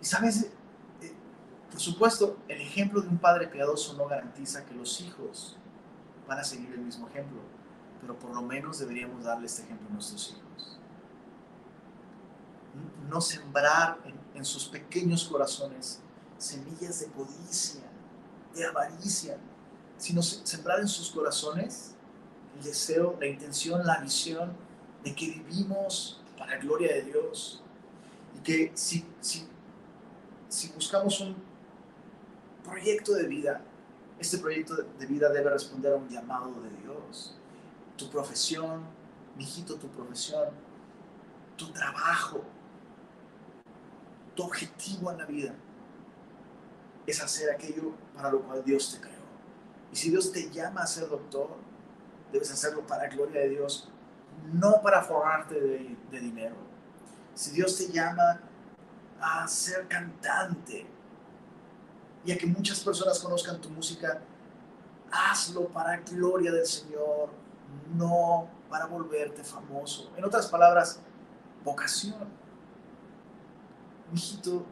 [0.00, 0.50] Y sabes,
[1.00, 1.14] eh,
[1.70, 5.56] por supuesto, el ejemplo de un padre piadoso no garantiza que los hijos
[6.26, 7.40] van a seguir el mismo ejemplo
[8.04, 10.78] pero por lo menos deberíamos darle este ejemplo a nuestros hijos.
[13.08, 13.98] No sembrar
[14.34, 16.00] en, sus pequeños corazones
[16.36, 17.80] semillas de codicia,
[18.54, 19.38] de avaricia,
[19.96, 21.93] sino sembrar en sus corazones
[22.56, 24.52] el deseo, la intención, la visión
[25.02, 27.62] de que vivimos para la gloria de Dios.
[28.36, 29.48] Y que si, si,
[30.74, 31.36] buscamos un
[32.64, 33.62] proyecto de vida,
[34.18, 37.36] este proyecto de vida debe responder a un llamado de Dios
[37.96, 38.82] tu profesión,
[39.38, 40.48] hijito, tu profesión,
[41.56, 42.42] tu trabajo,
[44.34, 45.54] tu objetivo en la vida
[47.06, 49.22] es hacer aquello para lo cual Dios te creó.
[49.92, 51.56] Y si Dios te llama a ser doctor,
[52.34, 53.88] debes hacerlo para la gloria de Dios,
[54.52, 56.56] no para forrarte de, de dinero.
[57.32, 58.40] Si Dios te llama
[59.20, 60.84] a ser cantante
[62.24, 64.20] y a que muchas personas conozcan tu música,
[65.12, 67.30] hazlo para gloria del Señor,
[67.94, 70.10] no para volverte famoso.
[70.16, 71.00] En otras palabras,
[71.64, 72.28] vocación.
[74.12, 74.66] Hijito,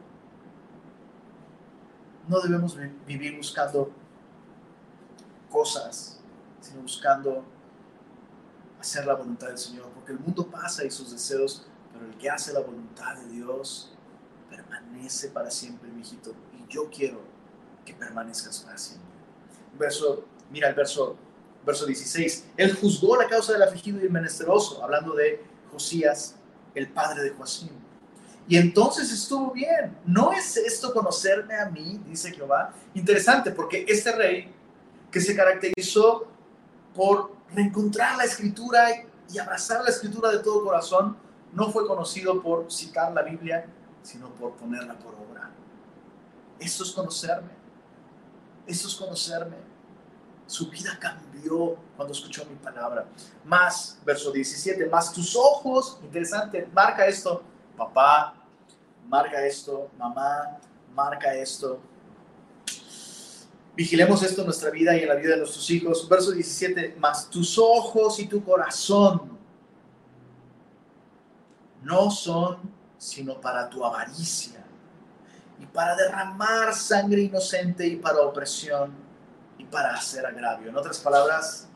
[2.27, 3.89] no debemos vivir buscando
[5.49, 6.19] cosas,
[6.63, 7.43] sino buscando
[8.79, 12.29] hacer la voluntad del Señor, porque el mundo pasa y sus deseos, pero el que
[12.29, 13.93] hace la voluntad de Dios
[14.49, 17.21] permanece para siempre, mi hijito, y yo quiero
[17.85, 19.07] que permanezcas para siempre.
[19.77, 21.17] Verso, mira el verso,
[21.65, 22.45] verso 16.
[22.57, 26.35] Él juzgó la causa del afligido y el menesteroso, hablando de Josías,
[26.75, 27.71] el padre de Joacim.
[28.47, 29.97] Y entonces estuvo bien.
[30.05, 32.01] ¿No es esto conocerme a mí?
[32.05, 32.73] Dice Jehová.
[32.93, 34.53] Interesante, porque este rey
[35.09, 36.32] que se caracterizó
[36.95, 38.87] por reencontrar la escritura
[39.29, 41.17] y abrazar la escritura de todo corazón,
[41.53, 43.65] no fue conocido por citar la Biblia,
[44.01, 45.51] sino por ponerla por obra.
[46.59, 47.51] Esto es conocerme.
[48.65, 49.57] Esto es conocerme.
[50.47, 53.05] Su vida cambió cuando escuchó mi palabra.
[53.45, 57.41] Más, verso 17, más tus ojos, interesante, marca esto,
[57.77, 58.35] papá,
[59.07, 60.57] marca esto, mamá,
[60.93, 61.79] marca esto.
[63.75, 66.07] Vigilemos esto en nuestra vida y en la vida de nuestros hijos.
[66.07, 69.37] Verso 17, más tus ojos y tu corazón
[71.81, 74.63] no son sino para tu avaricia
[75.59, 78.93] y para derramar sangre inocente y para opresión
[79.57, 80.69] y para hacer agravio.
[80.69, 81.67] En otras palabras,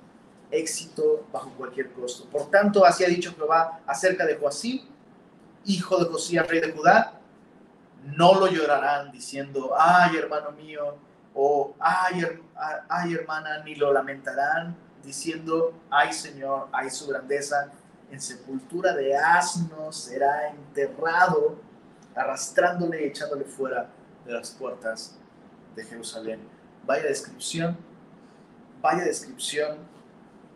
[0.52, 2.30] éxito bajo cualquier costo.
[2.30, 4.82] Por tanto, así ha dicho Jehová acerca de Joacim,
[5.66, 7.20] hijo de Josías, rey de Judá,
[8.04, 10.96] no lo llorarán diciendo, ay hermano mío,
[11.40, 12.42] o ay,
[12.90, 17.70] ay hermana, ni lo lamentarán diciendo, ay Señor, ay su grandeza,
[18.10, 21.60] en sepultura de asnos será enterrado,
[22.16, 23.88] arrastrándole y echándole fuera
[24.26, 25.16] de las puertas
[25.76, 26.40] de Jerusalén.
[26.88, 27.78] Vaya descripción,
[28.82, 29.78] vaya descripción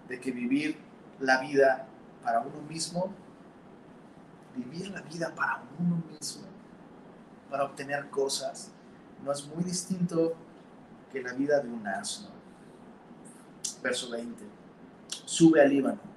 [0.08, 0.80] de que vivir
[1.20, 1.86] la vida
[2.24, 3.14] para uno mismo,
[4.56, 6.48] vivir la vida para uno mismo,
[7.52, 8.72] para obtener cosas,
[9.24, 10.36] no es muy distinto
[11.12, 12.30] que la vida de un asno.
[13.82, 14.44] Verso 20.
[15.26, 16.12] Sube al Líbano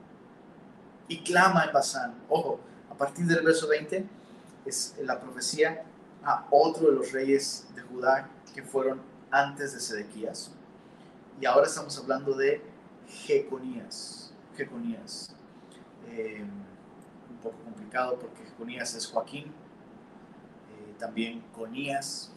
[1.08, 2.14] y clama en Basán.
[2.28, 4.06] Ojo, a partir del verso 20
[4.64, 5.84] es la profecía
[6.22, 10.50] a otro de los reyes de Judá que fueron antes de Sedequías.
[11.40, 12.62] Y ahora estamos hablando de
[13.08, 14.32] Jeconías.
[14.56, 15.34] Jeconías.
[16.08, 16.44] Eh,
[17.30, 19.46] un poco complicado porque Jeconías es Joaquín.
[19.46, 22.30] Eh, también Conías.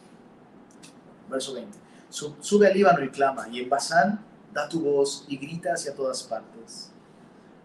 [1.30, 1.87] Verso 20.
[2.08, 6.22] Sube al Líbano y clama, y en Basán da tu voz y grita hacia todas
[6.22, 6.92] partes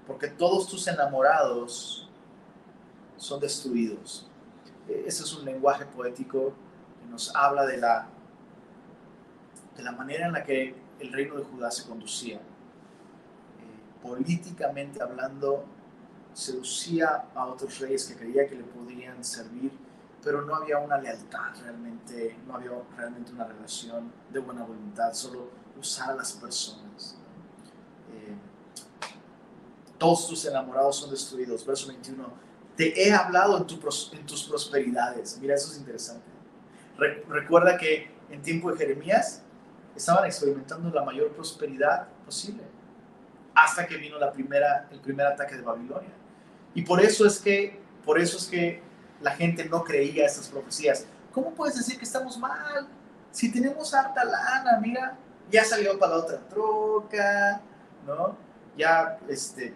[0.06, 2.08] porque todos tus enamorados
[3.18, 4.28] son destruidos.
[4.88, 6.54] E, ese es un lenguaje poético
[7.02, 8.08] que nos habla de la,
[9.78, 12.38] de la manera en la que el reino de Judá se conducía.
[12.38, 12.41] Eh,
[14.02, 15.66] políticamente hablando,
[16.34, 19.72] seducía a otros reyes que creía que le podrían servir,
[20.24, 25.49] pero no había una lealtad realmente, no había realmente una relación de buena voluntad, solo
[25.78, 27.17] usar a las personas
[30.03, 31.65] todos tus enamorados son destruidos.
[31.65, 32.28] Verso 21.
[32.76, 35.38] Te he hablado en, tus prosperidades.
[35.39, 36.26] Mira, eso es interesante.
[37.30, 39.43] recuerda que en tiempo de Jeremías
[39.95, 42.63] estaban experimentando la mayor prosperidad posible
[43.55, 46.13] hasta que vino la primera, el primer ataque de Babilonia.
[46.74, 48.82] Y por eso es que, por eso es que
[49.24, 51.05] la gente no creía estas profecías.
[51.32, 52.88] ¿Cómo puedes decir que estamos mal?
[53.32, 55.17] Si tenemos harta lana, mira,
[55.49, 57.61] ya salió para la otra troca,
[58.05, 58.38] ¿no?
[58.78, 59.74] Ya, este,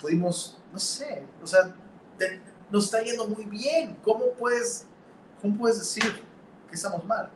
[0.00, 1.74] pudimos, no sé, o sea,
[2.70, 3.96] nos está yendo muy bien.
[4.02, 4.86] ¿Cómo puedes,
[5.42, 6.22] ¿Cómo puedes decir
[6.68, 7.30] que estamos mal?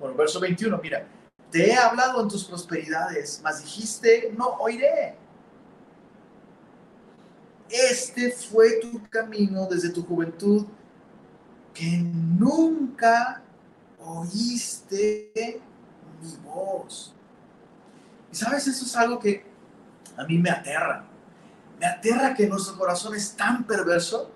[0.00, 1.06] Bueno, verso 21, mira,
[1.50, 5.16] te he hablado en tus prosperidades, mas dijiste, no oiré.
[7.68, 10.66] Este fue tu camino desde tu juventud,
[11.76, 13.42] que nunca
[14.00, 15.60] oíste
[16.22, 17.14] mi voz.
[18.32, 19.44] Y sabes, eso es algo que
[20.16, 21.06] a mí me aterra
[21.78, 24.30] me aterra que nuestro corazón es tan perverso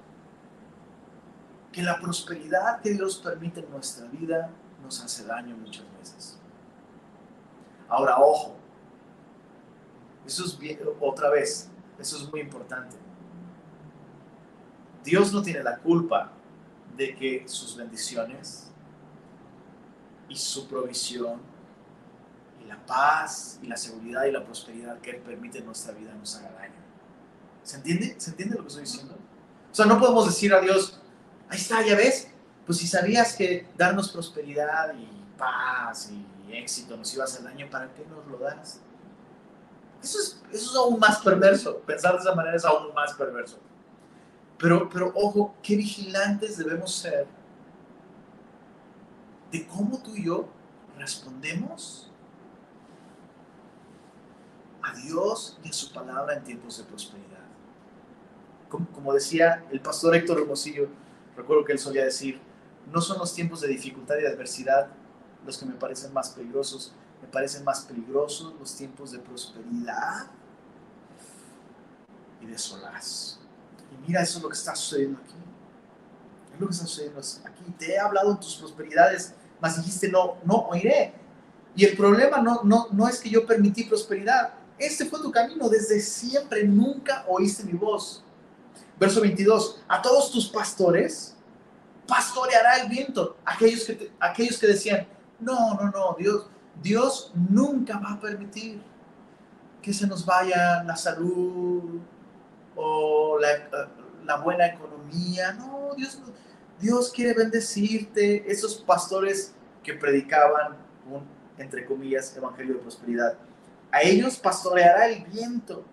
[1.73, 4.51] que la prosperidad que Dios permite en nuestra vida
[4.83, 6.39] nos hace daño muchas veces.
[7.89, 8.57] Ahora, ojo,
[10.27, 12.97] eso es bien, otra vez, eso es muy importante.
[15.05, 16.33] Dios no tiene la culpa
[16.97, 18.71] de que sus bendiciones
[20.29, 21.41] y su provisión
[22.63, 26.15] y la paz y la seguridad y la prosperidad que Él permite en nuestra vida
[26.15, 26.81] nos haga daño.
[27.63, 28.15] ¿Se entiende?
[28.19, 29.15] ¿Se entiende lo que estoy diciendo?
[29.71, 31.01] O sea, no podemos decir a Dios,
[31.49, 32.29] ahí está, ya ves,
[32.67, 37.69] pues si sabías que darnos prosperidad y paz y éxito nos iba a hacer daño,
[37.71, 38.81] ¿para qué nos lo das?
[40.03, 41.79] Eso es, eso es aún más perverso.
[41.81, 43.59] Pensar de esa manera es aún más perverso.
[44.61, 47.27] Pero, pero ojo, qué vigilantes debemos ser
[49.51, 50.49] de cómo tú y yo
[50.99, 52.11] respondemos
[54.83, 57.41] a Dios y a su palabra en tiempos de prosperidad.
[58.69, 60.89] Como, como decía el pastor Héctor Hermosillo,
[61.37, 62.39] recuerdo que él solía decir,
[62.93, 64.89] no son los tiempos de dificultad y adversidad
[65.47, 66.93] los que me parecen más peligrosos,
[67.23, 70.27] me parecen más peligrosos los tiempos de prosperidad
[72.43, 73.40] y de solaz.
[73.93, 75.35] Y mira, eso es lo que está sucediendo aquí.
[76.55, 77.75] Es lo que está sucediendo aquí.
[77.79, 81.15] Te he hablado en tus prosperidades, mas dijiste, no, no oiré.
[81.75, 84.55] Y el problema no, no, no es que yo permití prosperidad.
[84.79, 86.65] Este fue tu camino desde siempre.
[86.65, 88.25] Nunca oíste mi voz.
[88.99, 89.83] Verso 22.
[89.89, 91.37] A todos tus pastores
[92.07, 93.37] pastoreará el viento.
[93.45, 95.07] Aquellos que, aquellos que decían,
[95.39, 96.47] no, no, no, Dios,
[96.83, 98.83] Dios nunca va a permitir
[99.81, 102.01] que se nos vaya la salud
[102.77, 105.53] o la, buena economía.
[105.53, 106.21] No, Dios,
[106.79, 108.51] Dios quiere bendecirte.
[108.51, 110.77] Esos pastores que predicaban
[111.11, 111.25] un,
[111.59, 113.35] entre comillas, evangelio de prosperidad.
[113.91, 115.85] A ellos pastoreará el viento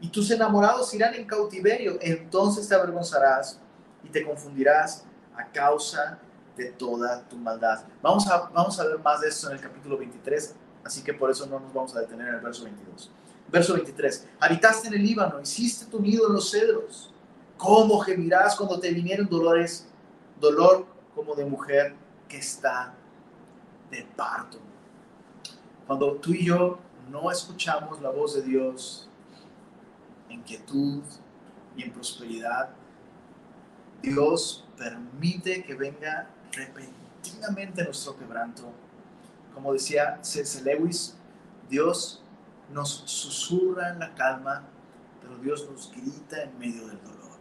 [0.00, 1.98] y tus enamorados irán en cautiverio.
[2.00, 3.58] Entonces te avergonzarás
[4.02, 5.04] y te confundirás
[5.36, 6.18] a causa
[6.56, 7.84] de toda tu maldad.
[8.02, 11.30] Vamos a, vamos a ver más de esto en el capítulo 23, así que por
[11.30, 13.10] eso no nos vamos a detener en el verso 22.
[13.50, 14.28] Verso 23.
[14.40, 17.12] Habitaste en el Líbano, hiciste tu nido en los cedros.
[17.56, 19.86] ¿Cómo gemirás cuando te vinieron dolores?
[20.38, 21.94] Dolor como de mujer
[22.28, 22.94] que está
[23.90, 24.58] de parto.
[25.86, 26.78] Cuando tú y yo
[27.10, 29.08] no escuchamos la voz de Dios
[30.28, 31.02] en quietud
[31.76, 32.68] y en prosperidad,
[34.02, 38.70] Dios permite que venga repentinamente nuestro quebranto.
[39.54, 40.62] Como decía C.S.
[40.62, 41.16] Lewis,
[41.68, 42.22] Dios
[42.72, 44.64] nos susurra en la calma,
[45.20, 47.38] pero Dios nos grita en medio del dolor.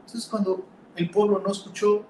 [0.00, 0.66] Entonces cuando
[0.96, 2.04] el pueblo no escuchó,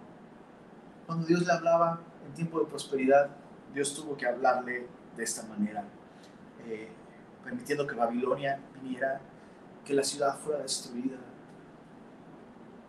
[1.07, 3.31] cuando Dios le hablaba en tiempo de prosperidad,
[3.73, 5.85] Dios tuvo que hablarle de esta manera,
[6.67, 6.89] eh,
[7.43, 9.21] permitiendo que Babilonia viniera,
[9.85, 11.19] que la ciudad fuera destruida,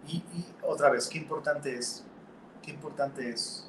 [0.07, 0.23] y,
[0.61, 2.03] otra vez, qué importante es,
[2.61, 3.67] qué importante es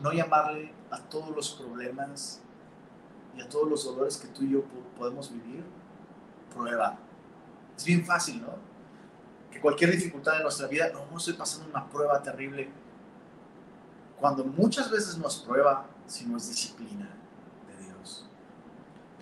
[0.00, 2.40] no llamarle a todos los problemas
[3.36, 4.64] y a todos los dolores que tú y yo
[4.96, 5.64] podemos vivir
[6.54, 6.96] prueba.
[7.76, 8.54] Es bien fácil, ¿no?
[9.50, 12.70] Que cualquier dificultad de nuestra vida, no, estoy pasando una prueba terrible.
[14.18, 17.10] Cuando muchas veces no es prueba, sino es disciplina
[17.68, 18.26] de Dios.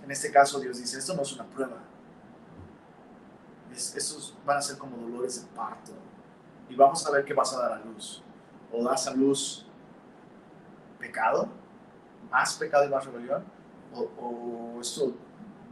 [0.02, 1.78] En este caso Dios dice, esto no es una prueba,
[3.74, 5.92] esos van a ser como dolores de parto.
[6.68, 8.22] Y vamos a ver qué vas a dar a luz.
[8.70, 9.66] O das a luz
[11.02, 11.48] pecado,
[12.30, 13.44] más pecado y más rebelión,
[13.94, 15.14] o, esto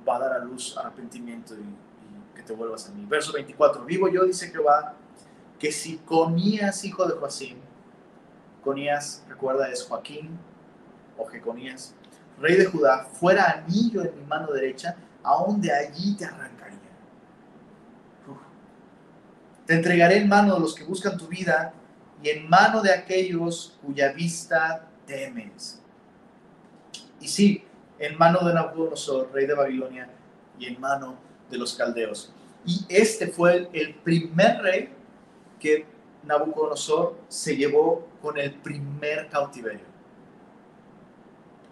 [0.07, 3.05] va a dar a luz arrepentimiento y, que te vuelvas a mí.
[3.07, 4.95] Verso 24, vivo yo, dice Jehová,
[5.59, 7.59] que si Conías, hijo de Joacim,
[8.62, 10.39] Conías, recuerda, es Joaquín
[11.16, 11.95] o Jeconías,
[12.39, 16.76] rey de Judá, fuera anillo en mi mano derecha, aún de allí te arrancaré
[19.66, 21.72] Te entregaré en mano de los que buscan tu vida
[22.22, 24.89] y en mano de aquellos cuya vista
[27.20, 27.64] Y sí,
[27.98, 30.08] en mano de Nabucodonosor, rey de Babilonia,
[30.58, 31.18] y en mano
[31.50, 32.32] de los caldeos.
[32.64, 34.92] Y este fue el primer rey
[35.58, 35.86] que
[36.24, 39.86] Nabucodonosor se llevó con el primer cautiverio.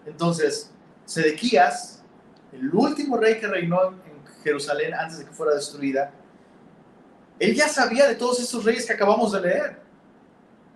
[0.07, 0.71] Entonces,
[1.05, 2.03] Sedequías,
[2.53, 6.13] el último rey que reinó en Jerusalén antes de que fuera destruida,
[7.39, 9.79] él ya sabía de todos esos reyes que acabamos de leer.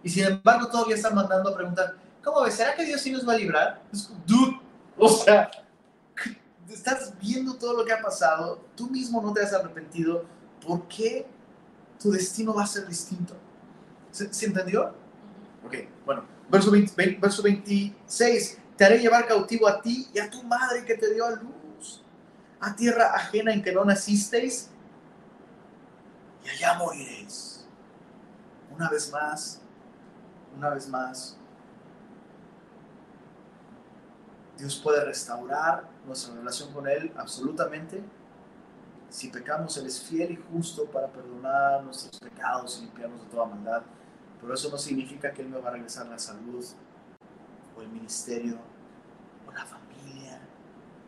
[0.02, 2.54] Y sin embargo todavía están mandando a preguntar, ¿cómo ves?
[2.54, 3.82] ¿Será que Dios sí nos va a librar?
[4.26, 4.60] Dude,
[4.96, 5.50] o sea,
[6.68, 10.24] estás viendo todo lo que ha pasado, tú mismo no te has arrepentido,
[10.64, 11.26] ¿por qué
[12.00, 13.34] tu destino va a ser distinto?
[14.10, 14.94] ¿Se, entendió?
[15.64, 20.84] Ok, bueno, verso, verso 26, te haré llevar cautivo a ti y a tu madre
[20.84, 22.02] que te dio a luz,
[22.60, 24.70] a tierra ajena en que no nacisteis
[26.44, 27.64] y allá moriréis.
[28.74, 29.60] Una vez más,
[30.56, 31.38] una vez más,
[34.59, 38.03] Dios puede restaurar nuestra relación con Él absolutamente.
[39.09, 43.46] Si pecamos, Él es fiel y justo para perdonar nuestros pecados y limpiarnos de toda
[43.46, 43.82] maldad.
[44.40, 46.64] Pero eso no significa que Él me va a regresar la salud
[47.76, 48.59] o el ministerio
[49.46, 50.40] o la familia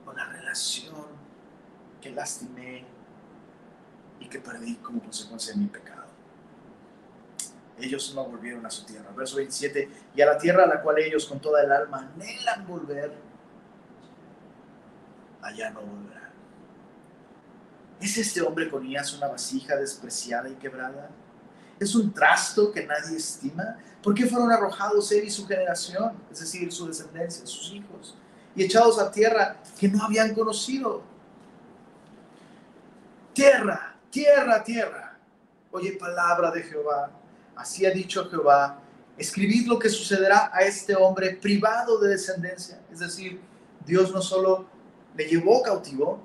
[0.06, 1.06] o la relación
[2.00, 2.84] que lastimé
[4.20, 6.04] y que perdí como consecuencia de mi pecado.
[7.78, 9.10] Ellos no volvieron a su tierra.
[9.16, 12.66] Verso 27, y a la tierra a la cual ellos con toda el alma anhelan
[12.66, 13.12] volver,
[15.44, 16.32] allá no volverán.
[18.00, 21.10] ¿Es este hombre con ellas una vasija despreciada y quebrada?
[21.78, 23.78] ¿Es un trasto que nadie estima?
[24.02, 28.16] ¿Por qué fueron arrojados él y su generación, es decir, su descendencia, sus hijos,
[28.56, 31.02] y echados a tierra que no habían conocido?
[33.32, 35.18] Tierra, tierra, tierra.
[35.72, 37.10] Oye, palabra de Jehová.
[37.56, 38.78] Así ha dicho Jehová.
[39.16, 42.80] Escribid lo que sucederá a este hombre privado de descendencia.
[42.92, 43.40] Es decir,
[43.84, 44.73] Dios no solo
[45.16, 46.20] le llevó cautivo,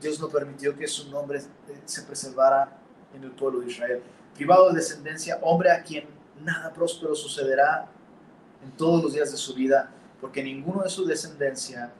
[0.00, 1.42] Dios no permitió que su nombre
[1.84, 2.78] se preservara
[3.14, 4.02] en el pueblo de Israel.
[4.34, 6.06] Privado de descendencia, hombre a quien
[6.42, 7.88] nada próspero sucederá
[8.62, 9.90] en todos los días de su vida,
[10.20, 11.92] porque ninguno de su descendencia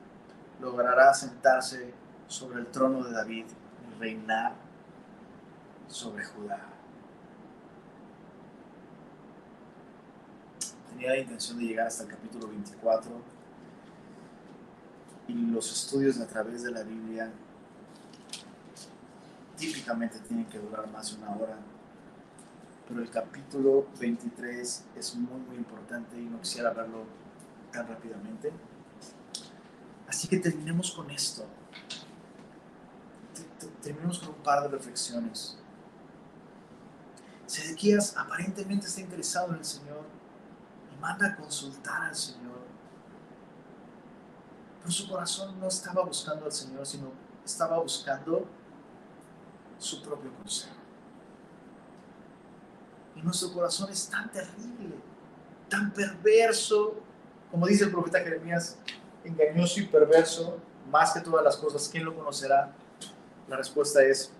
[0.60, 1.92] logrará sentarse
[2.26, 4.54] sobre el trono de David y reinar
[5.88, 6.60] sobre Judá.
[10.90, 13.35] Tenía la intención de llegar hasta el capítulo 24
[15.28, 17.32] y los estudios a través de la Biblia
[19.56, 21.58] típicamente tienen que durar más de una hora,
[22.86, 27.04] pero el capítulo 23 es muy muy importante y no quisiera verlo
[27.72, 28.52] tan rápidamente.
[30.06, 31.44] Así que terminemos con esto.
[33.82, 35.58] Terminemos con un par de reflexiones.
[37.46, 40.04] Sedequías aparentemente está interesado en el Señor
[40.92, 42.65] y manda a consultar al Señor.
[44.86, 47.10] Pero su corazón no estaba buscando al Señor, sino
[47.44, 48.46] estaba buscando
[49.80, 50.76] su propio consejo.
[53.16, 54.94] Y nuestro corazón es tan terrible,
[55.68, 56.94] tan perverso,
[57.50, 58.78] como dice el profeta Jeremías,
[59.24, 62.72] engañoso y perverso, más que todas las cosas, ¿quién lo conocerá?
[63.48, 64.30] La respuesta es,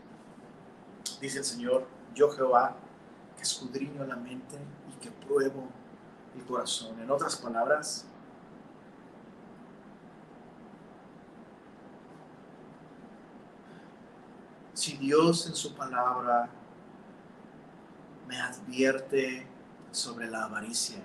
[1.21, 2.77] dice el Señor, yo Jehová,
[3.37, 5.67] que escudriño la mente y que pruebo
[6.37, 7.01] el corazón.
[7.01, 8.07] En otras palabras,
[14.87, 16.49] si Dios en su palabra
[18.29, 19.45] me advierte
[19.91, 21.03] sobre la avaricia,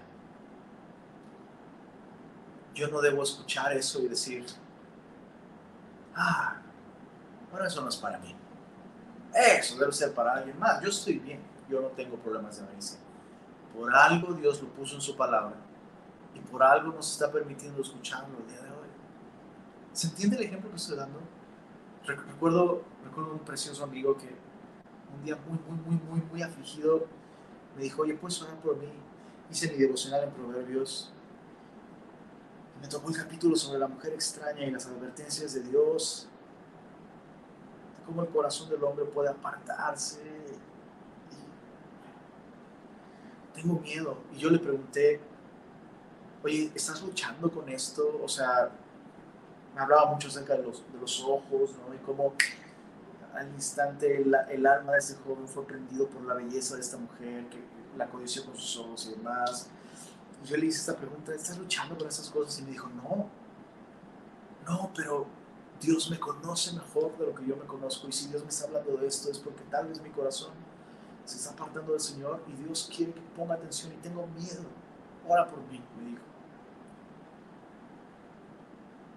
[2.75, 4.45] yo no debo escuchar eso y decir,
[6.15, 6.57] ah,
[7.49, 8.35] bueno, eso no es para mí.
[9.33, 10.79] Eso debe ser para alguien más.
[10.83, 12.99] Yo estoy bien, yo no tengo problemas de avaricia.
[13.75, 15.55] Por algo Dios lo puso en su palabra
[16.35, 18.89] y por algo nos está permitiendo escucharlo el día de hoy.
[19.91, 21.30] ¿Se entiende el ejemplo que estoy dando?
[22.05, 24.35] Recuerdo, recuerdo un precioso amigo que
[25.15, 27.05] un día muy, muy, muy, muy, muy afligido
[27.75, 28.89] me dijo, oye, ¿puedes orar por mí?
[29.49, 31.11] Hice mi devocional en Proverbios.
[32.81, 36.27] Me tocó el capítulo sobre la mujer extraña y las advertencias de Dios.
[38.05, 40.41] Cómo el corazón del hombre puede apartarse.
[43.53, 44.17] tengo miedo.
[44.33, 45.19] Y yo le pregunté,
[46.43, 48.19] oye, ¿estás luchando con esto?
[48.23, 48.71] O sea,
[49.75, 51.93] me hablaba mucho acerca de los, de los ojos, ¿no?
[51.93, 52.33] Y cómo
[53.33, 56.97] al instante el, el, alma de ese joven fue prendido por la belleza de esta
[56.97, 57.63] mujer, que
[57.97, 59.69] la codició con sus ojos y demás.
[60.43, 62.59] Y yo le hice esta pregunta, ¿estás luchando con esas cosas?
[62.59, 63.29] Y me dijo, no,
[64.67, 65.27] no, pero
[65.79, 68.07] Dios me conoce mejor de lo que yo me conozco.
[68.07, 70.51] Y si Dios me está hablando de esto es porque tal vez mi corazón
[71.25, 74.63] se está apartando del Señor y Dios quiere que ponga atención y tengo miedo.
[75.27, 76.30] Ora por mí, me dijo.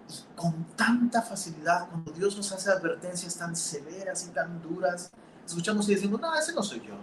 [0.09, 5.11] Y con tanta facilidad, cuando Dios nos hace advertencias tan severas y tan duras,
[5.47, 6.95] escuchamos y decimos, no, ese no soy yo.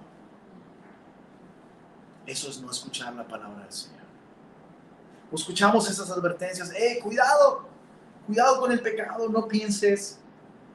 [2.25, 4.01] Eso es no escuchar la palabra del Señor.
[5.31, 7.67] O escuchamos esas advertencias, eh, cuidado,
[8.27, 10.19] cuidado con el pecado, no pienses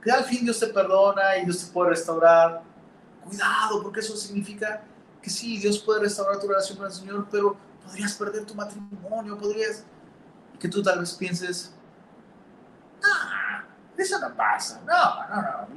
[0.02, 2.62] que al fin Dios te perdona y Dios te puede restaurar.
[3.24, 4.82] Cuidado, porque eso significa
[5.20, 9.36] que sí, Dios puede restaurar tu relación con el Señor, pero podrías perder tu matrimonio,
[9.36, 9.84] podrías...
[10.54, 11.74] Y que tú tal vez pienses,
[13.14, 13.64] ah,
[13.96, 15.68] eso no pasa, no, no, no.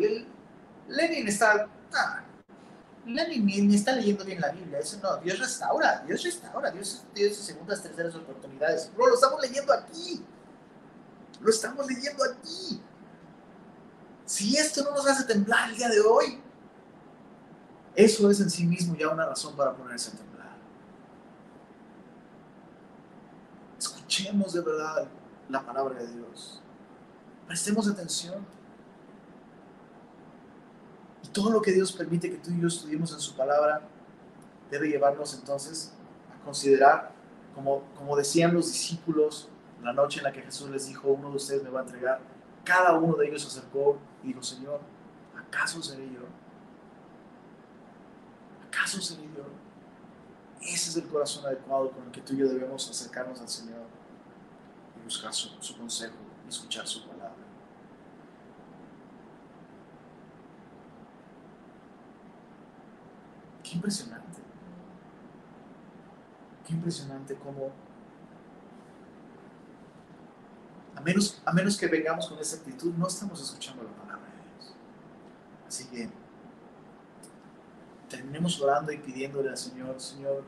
[0.88, 1.68] Lenin está...
[1.94, 2.24] Ah,
[3.06, 7.36] Lenin ni está leyendo bien la Biblia, eso no, Dios restaura, Dios restaura, Dios, Dios
[7.38, 8.92] segundas, terceras oportunidades.
[8.96, 10.24] lo estamos leyendo aquí,
[11.42, 12.82] lo estamos leyendo aquí.
[14.26, 16.40] Si esto no nos hace temblar el día de hoy,
[17.96, 20.56] eso es en sí mismo ya una razón para ponerse a temblar.
[23.80, 25.08] Escuchemos de verdad
[25.50, 26.62] la palabra de Dios.
[27.50, 28.46] Prestemos atención.
[31.24, 33.82] Y todo lo que Dios permite que tú y yo estudiemos en su palabra
[34.70, 35.96] debe llevarnos entonces
[36.32, 37.12] a considerar
[37.56, 39.50] como, como decían los discípulos
[39.82, 42.20] la noche en la que Jesús les dijo, uno de ustedes me va a entregar,
[42.64, 44.80] cada uno de ellos se acercó y dijo, Señor,
[45.36, 46.22] ¿acaso seré yo?
[48.68, 49.46] ¿Acaso seré yo?
[50.62, 53.88] Ese es el corazón adecuado con el que tú y yo debemos acercarnos al Señor
[55.00, 56.14] y buscar su, su consejo
[56.46, 57.19] y escuchar su palabra.
[63.70, 64.40] Qué impresionante.
[66.66, 67.72] Qué impresionante cómo,
[70.96, 74.56] a menos, a menos que vengamos con esa actitud, no estamos escuchando la palabra de
[74.56, 74.76] Dios.
[75.68, 76.10] Así que
[78.10, 80.44] terminemos orando y pidiéndole al Señor, Señor,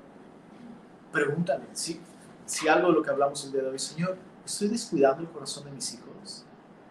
[1.11, 2.01] pregúntale si,
[2.47, 5.65] si algo de lo que hablamos el día de hoy, Señor, ¿estoy descuidando el corazón
[5.65, 6.43] de mis hijos?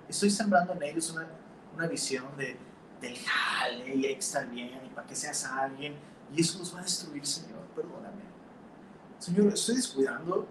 [0.09, 1.26] ¿Estoy sembrando en ellos una,
[1.74, 2.57] una visión de,
[3.01, 5.97] del jale y estar bien y para que seas alguien?
[6.35, 8.22] Y eso nos va a destruir, Señor, perdóname.
[9.18, 10.47] Señor, ¿estoy descuidando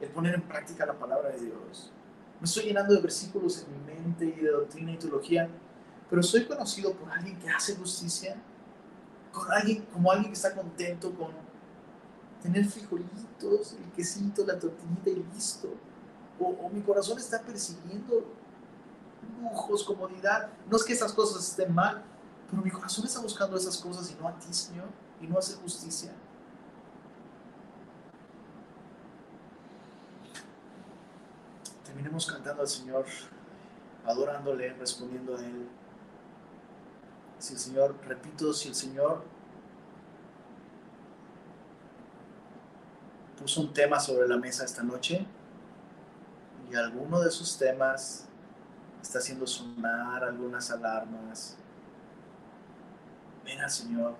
[0.00, 1.92] el poner en práctica la palabra de Dios?
[2.40, 5.48] Me estoy llenando de versículos en mi mente y de doctrina y teología,
[6.10, 8.36] pero soy conocido por alguien que hace justicia,
[9.32, 11.30] con alguien, como alguien que está contento con
[12.42, 15.68] tener frijolitos, el quesito, la tortillita y listo.
[16.40, 18.24] O, o mi corazón está persiguiendo
[19.40, 20.50] lujos, comodidad.
[20.68, 22.02] No es que esas cosas estén mal,
[22.52, 24.84] pero mi corazón está buscando esas cosas y no a ti, Señor,
[25.22, 26.12] y no hacer justicia.
[31.86, 33.06] Terminemos cantando al Señor,
[34.04, 35.66] adorándole, respondiendo a Él.
[37.38, 39.24] Si el Señor, repito, si el Señor
[43.40, 45.24] puso un tema sobre la mesa esta noche
[46.70, 48.28] y alguno de sus temas
[49.00, 51.56] está haciendo sonar algunas alarmas,
[53.44, 54.14] ven al Señor,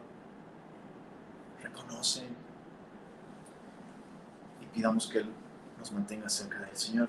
[1.62, 2.26] reconoce
[4.60, 5.32] y pidamos que Él
[5.78, 7.08] nos mantenga cerca del Señor.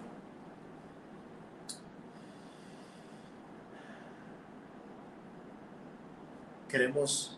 [6.67, 7.37] Queremos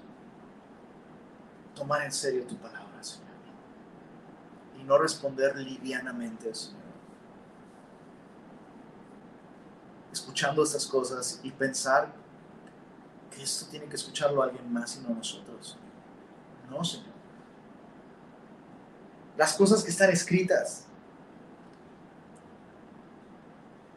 [1.75, 3.25] tomar en serio tu palabra, Señor,
[4.79, 6.85] y no responder livianamente, Señor.
[10.13, 12.13] Escuchando estas cosas y pensar
[13.43, 15.77] esto tiene que escucharlo alguien más y no nosotros.
[16.69, 17.15] No, Señor.
[19.37, 20.85] Las cosas que están escritas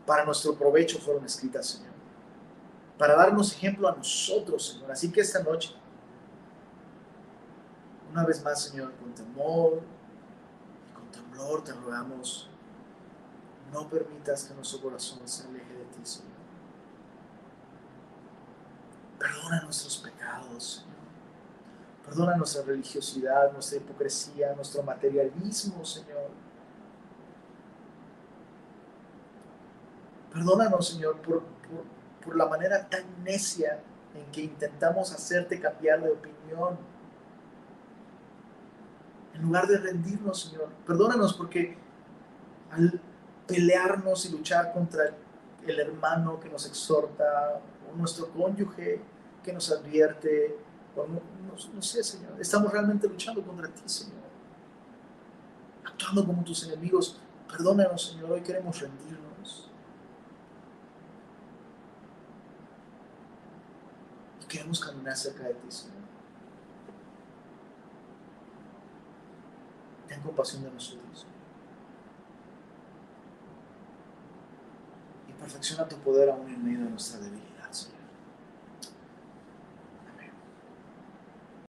[0.07, 1.93] para nuestro provecho fueron escritas, Señor.
[2.97, 4.91] Para darnos ejemplo a nosotros, Señor.
[4.91, 5.75] Así que esta noche,
[8.11, 9.83] una vez más, Señor, con temor
[10.89, 12.49] y con temblor te rogamos,
[13.73, 16.38] no permitas que nuestro corazón se aleje de ti, Señor.
[19.19, 20.99] Perdona nuestros pecados, Señor.
[22.05, 26.31] Perdona nuestra religiosidad, nuestra hipocresía, nuestro materialismo, Señor.
[30.33, 31.43] Perdónanos, Señor, por,
[32.25, 33.81] por, la manera tan necia
[34.15, 36.79] en que intentamos hacerte cambiar de opinión.
[39.35, 40.69] En lugar de rendirnos, Señor.
[40.87, 41.77] Perdónanos porque
[42.71, 43.01] al
[43.47, 45.15] pelearnos y luchar contra
[45.67, 47.61] el hermano que nos exhorta,
[47.91, 49.01] o nuestro cónyuge
[49.43, 50.57] que nos advierte,
[50.97, 54.29] no, sé, Señor, estamos realmente luchando contra ti, Señor,
[55.85, 57.21] actuando como tus enemigos.
[57.49, 59.71] Perdónanos, Señor, hoy queremos rendirnos.
[64.43, 65.97] Y queremos caminar cerca de ti, Señor.
[70.09, 71.27] Ten compasión de nosotros.
[75.29, 77.48] Y perfecciona tu poder aún en medio de nuestra debilidad.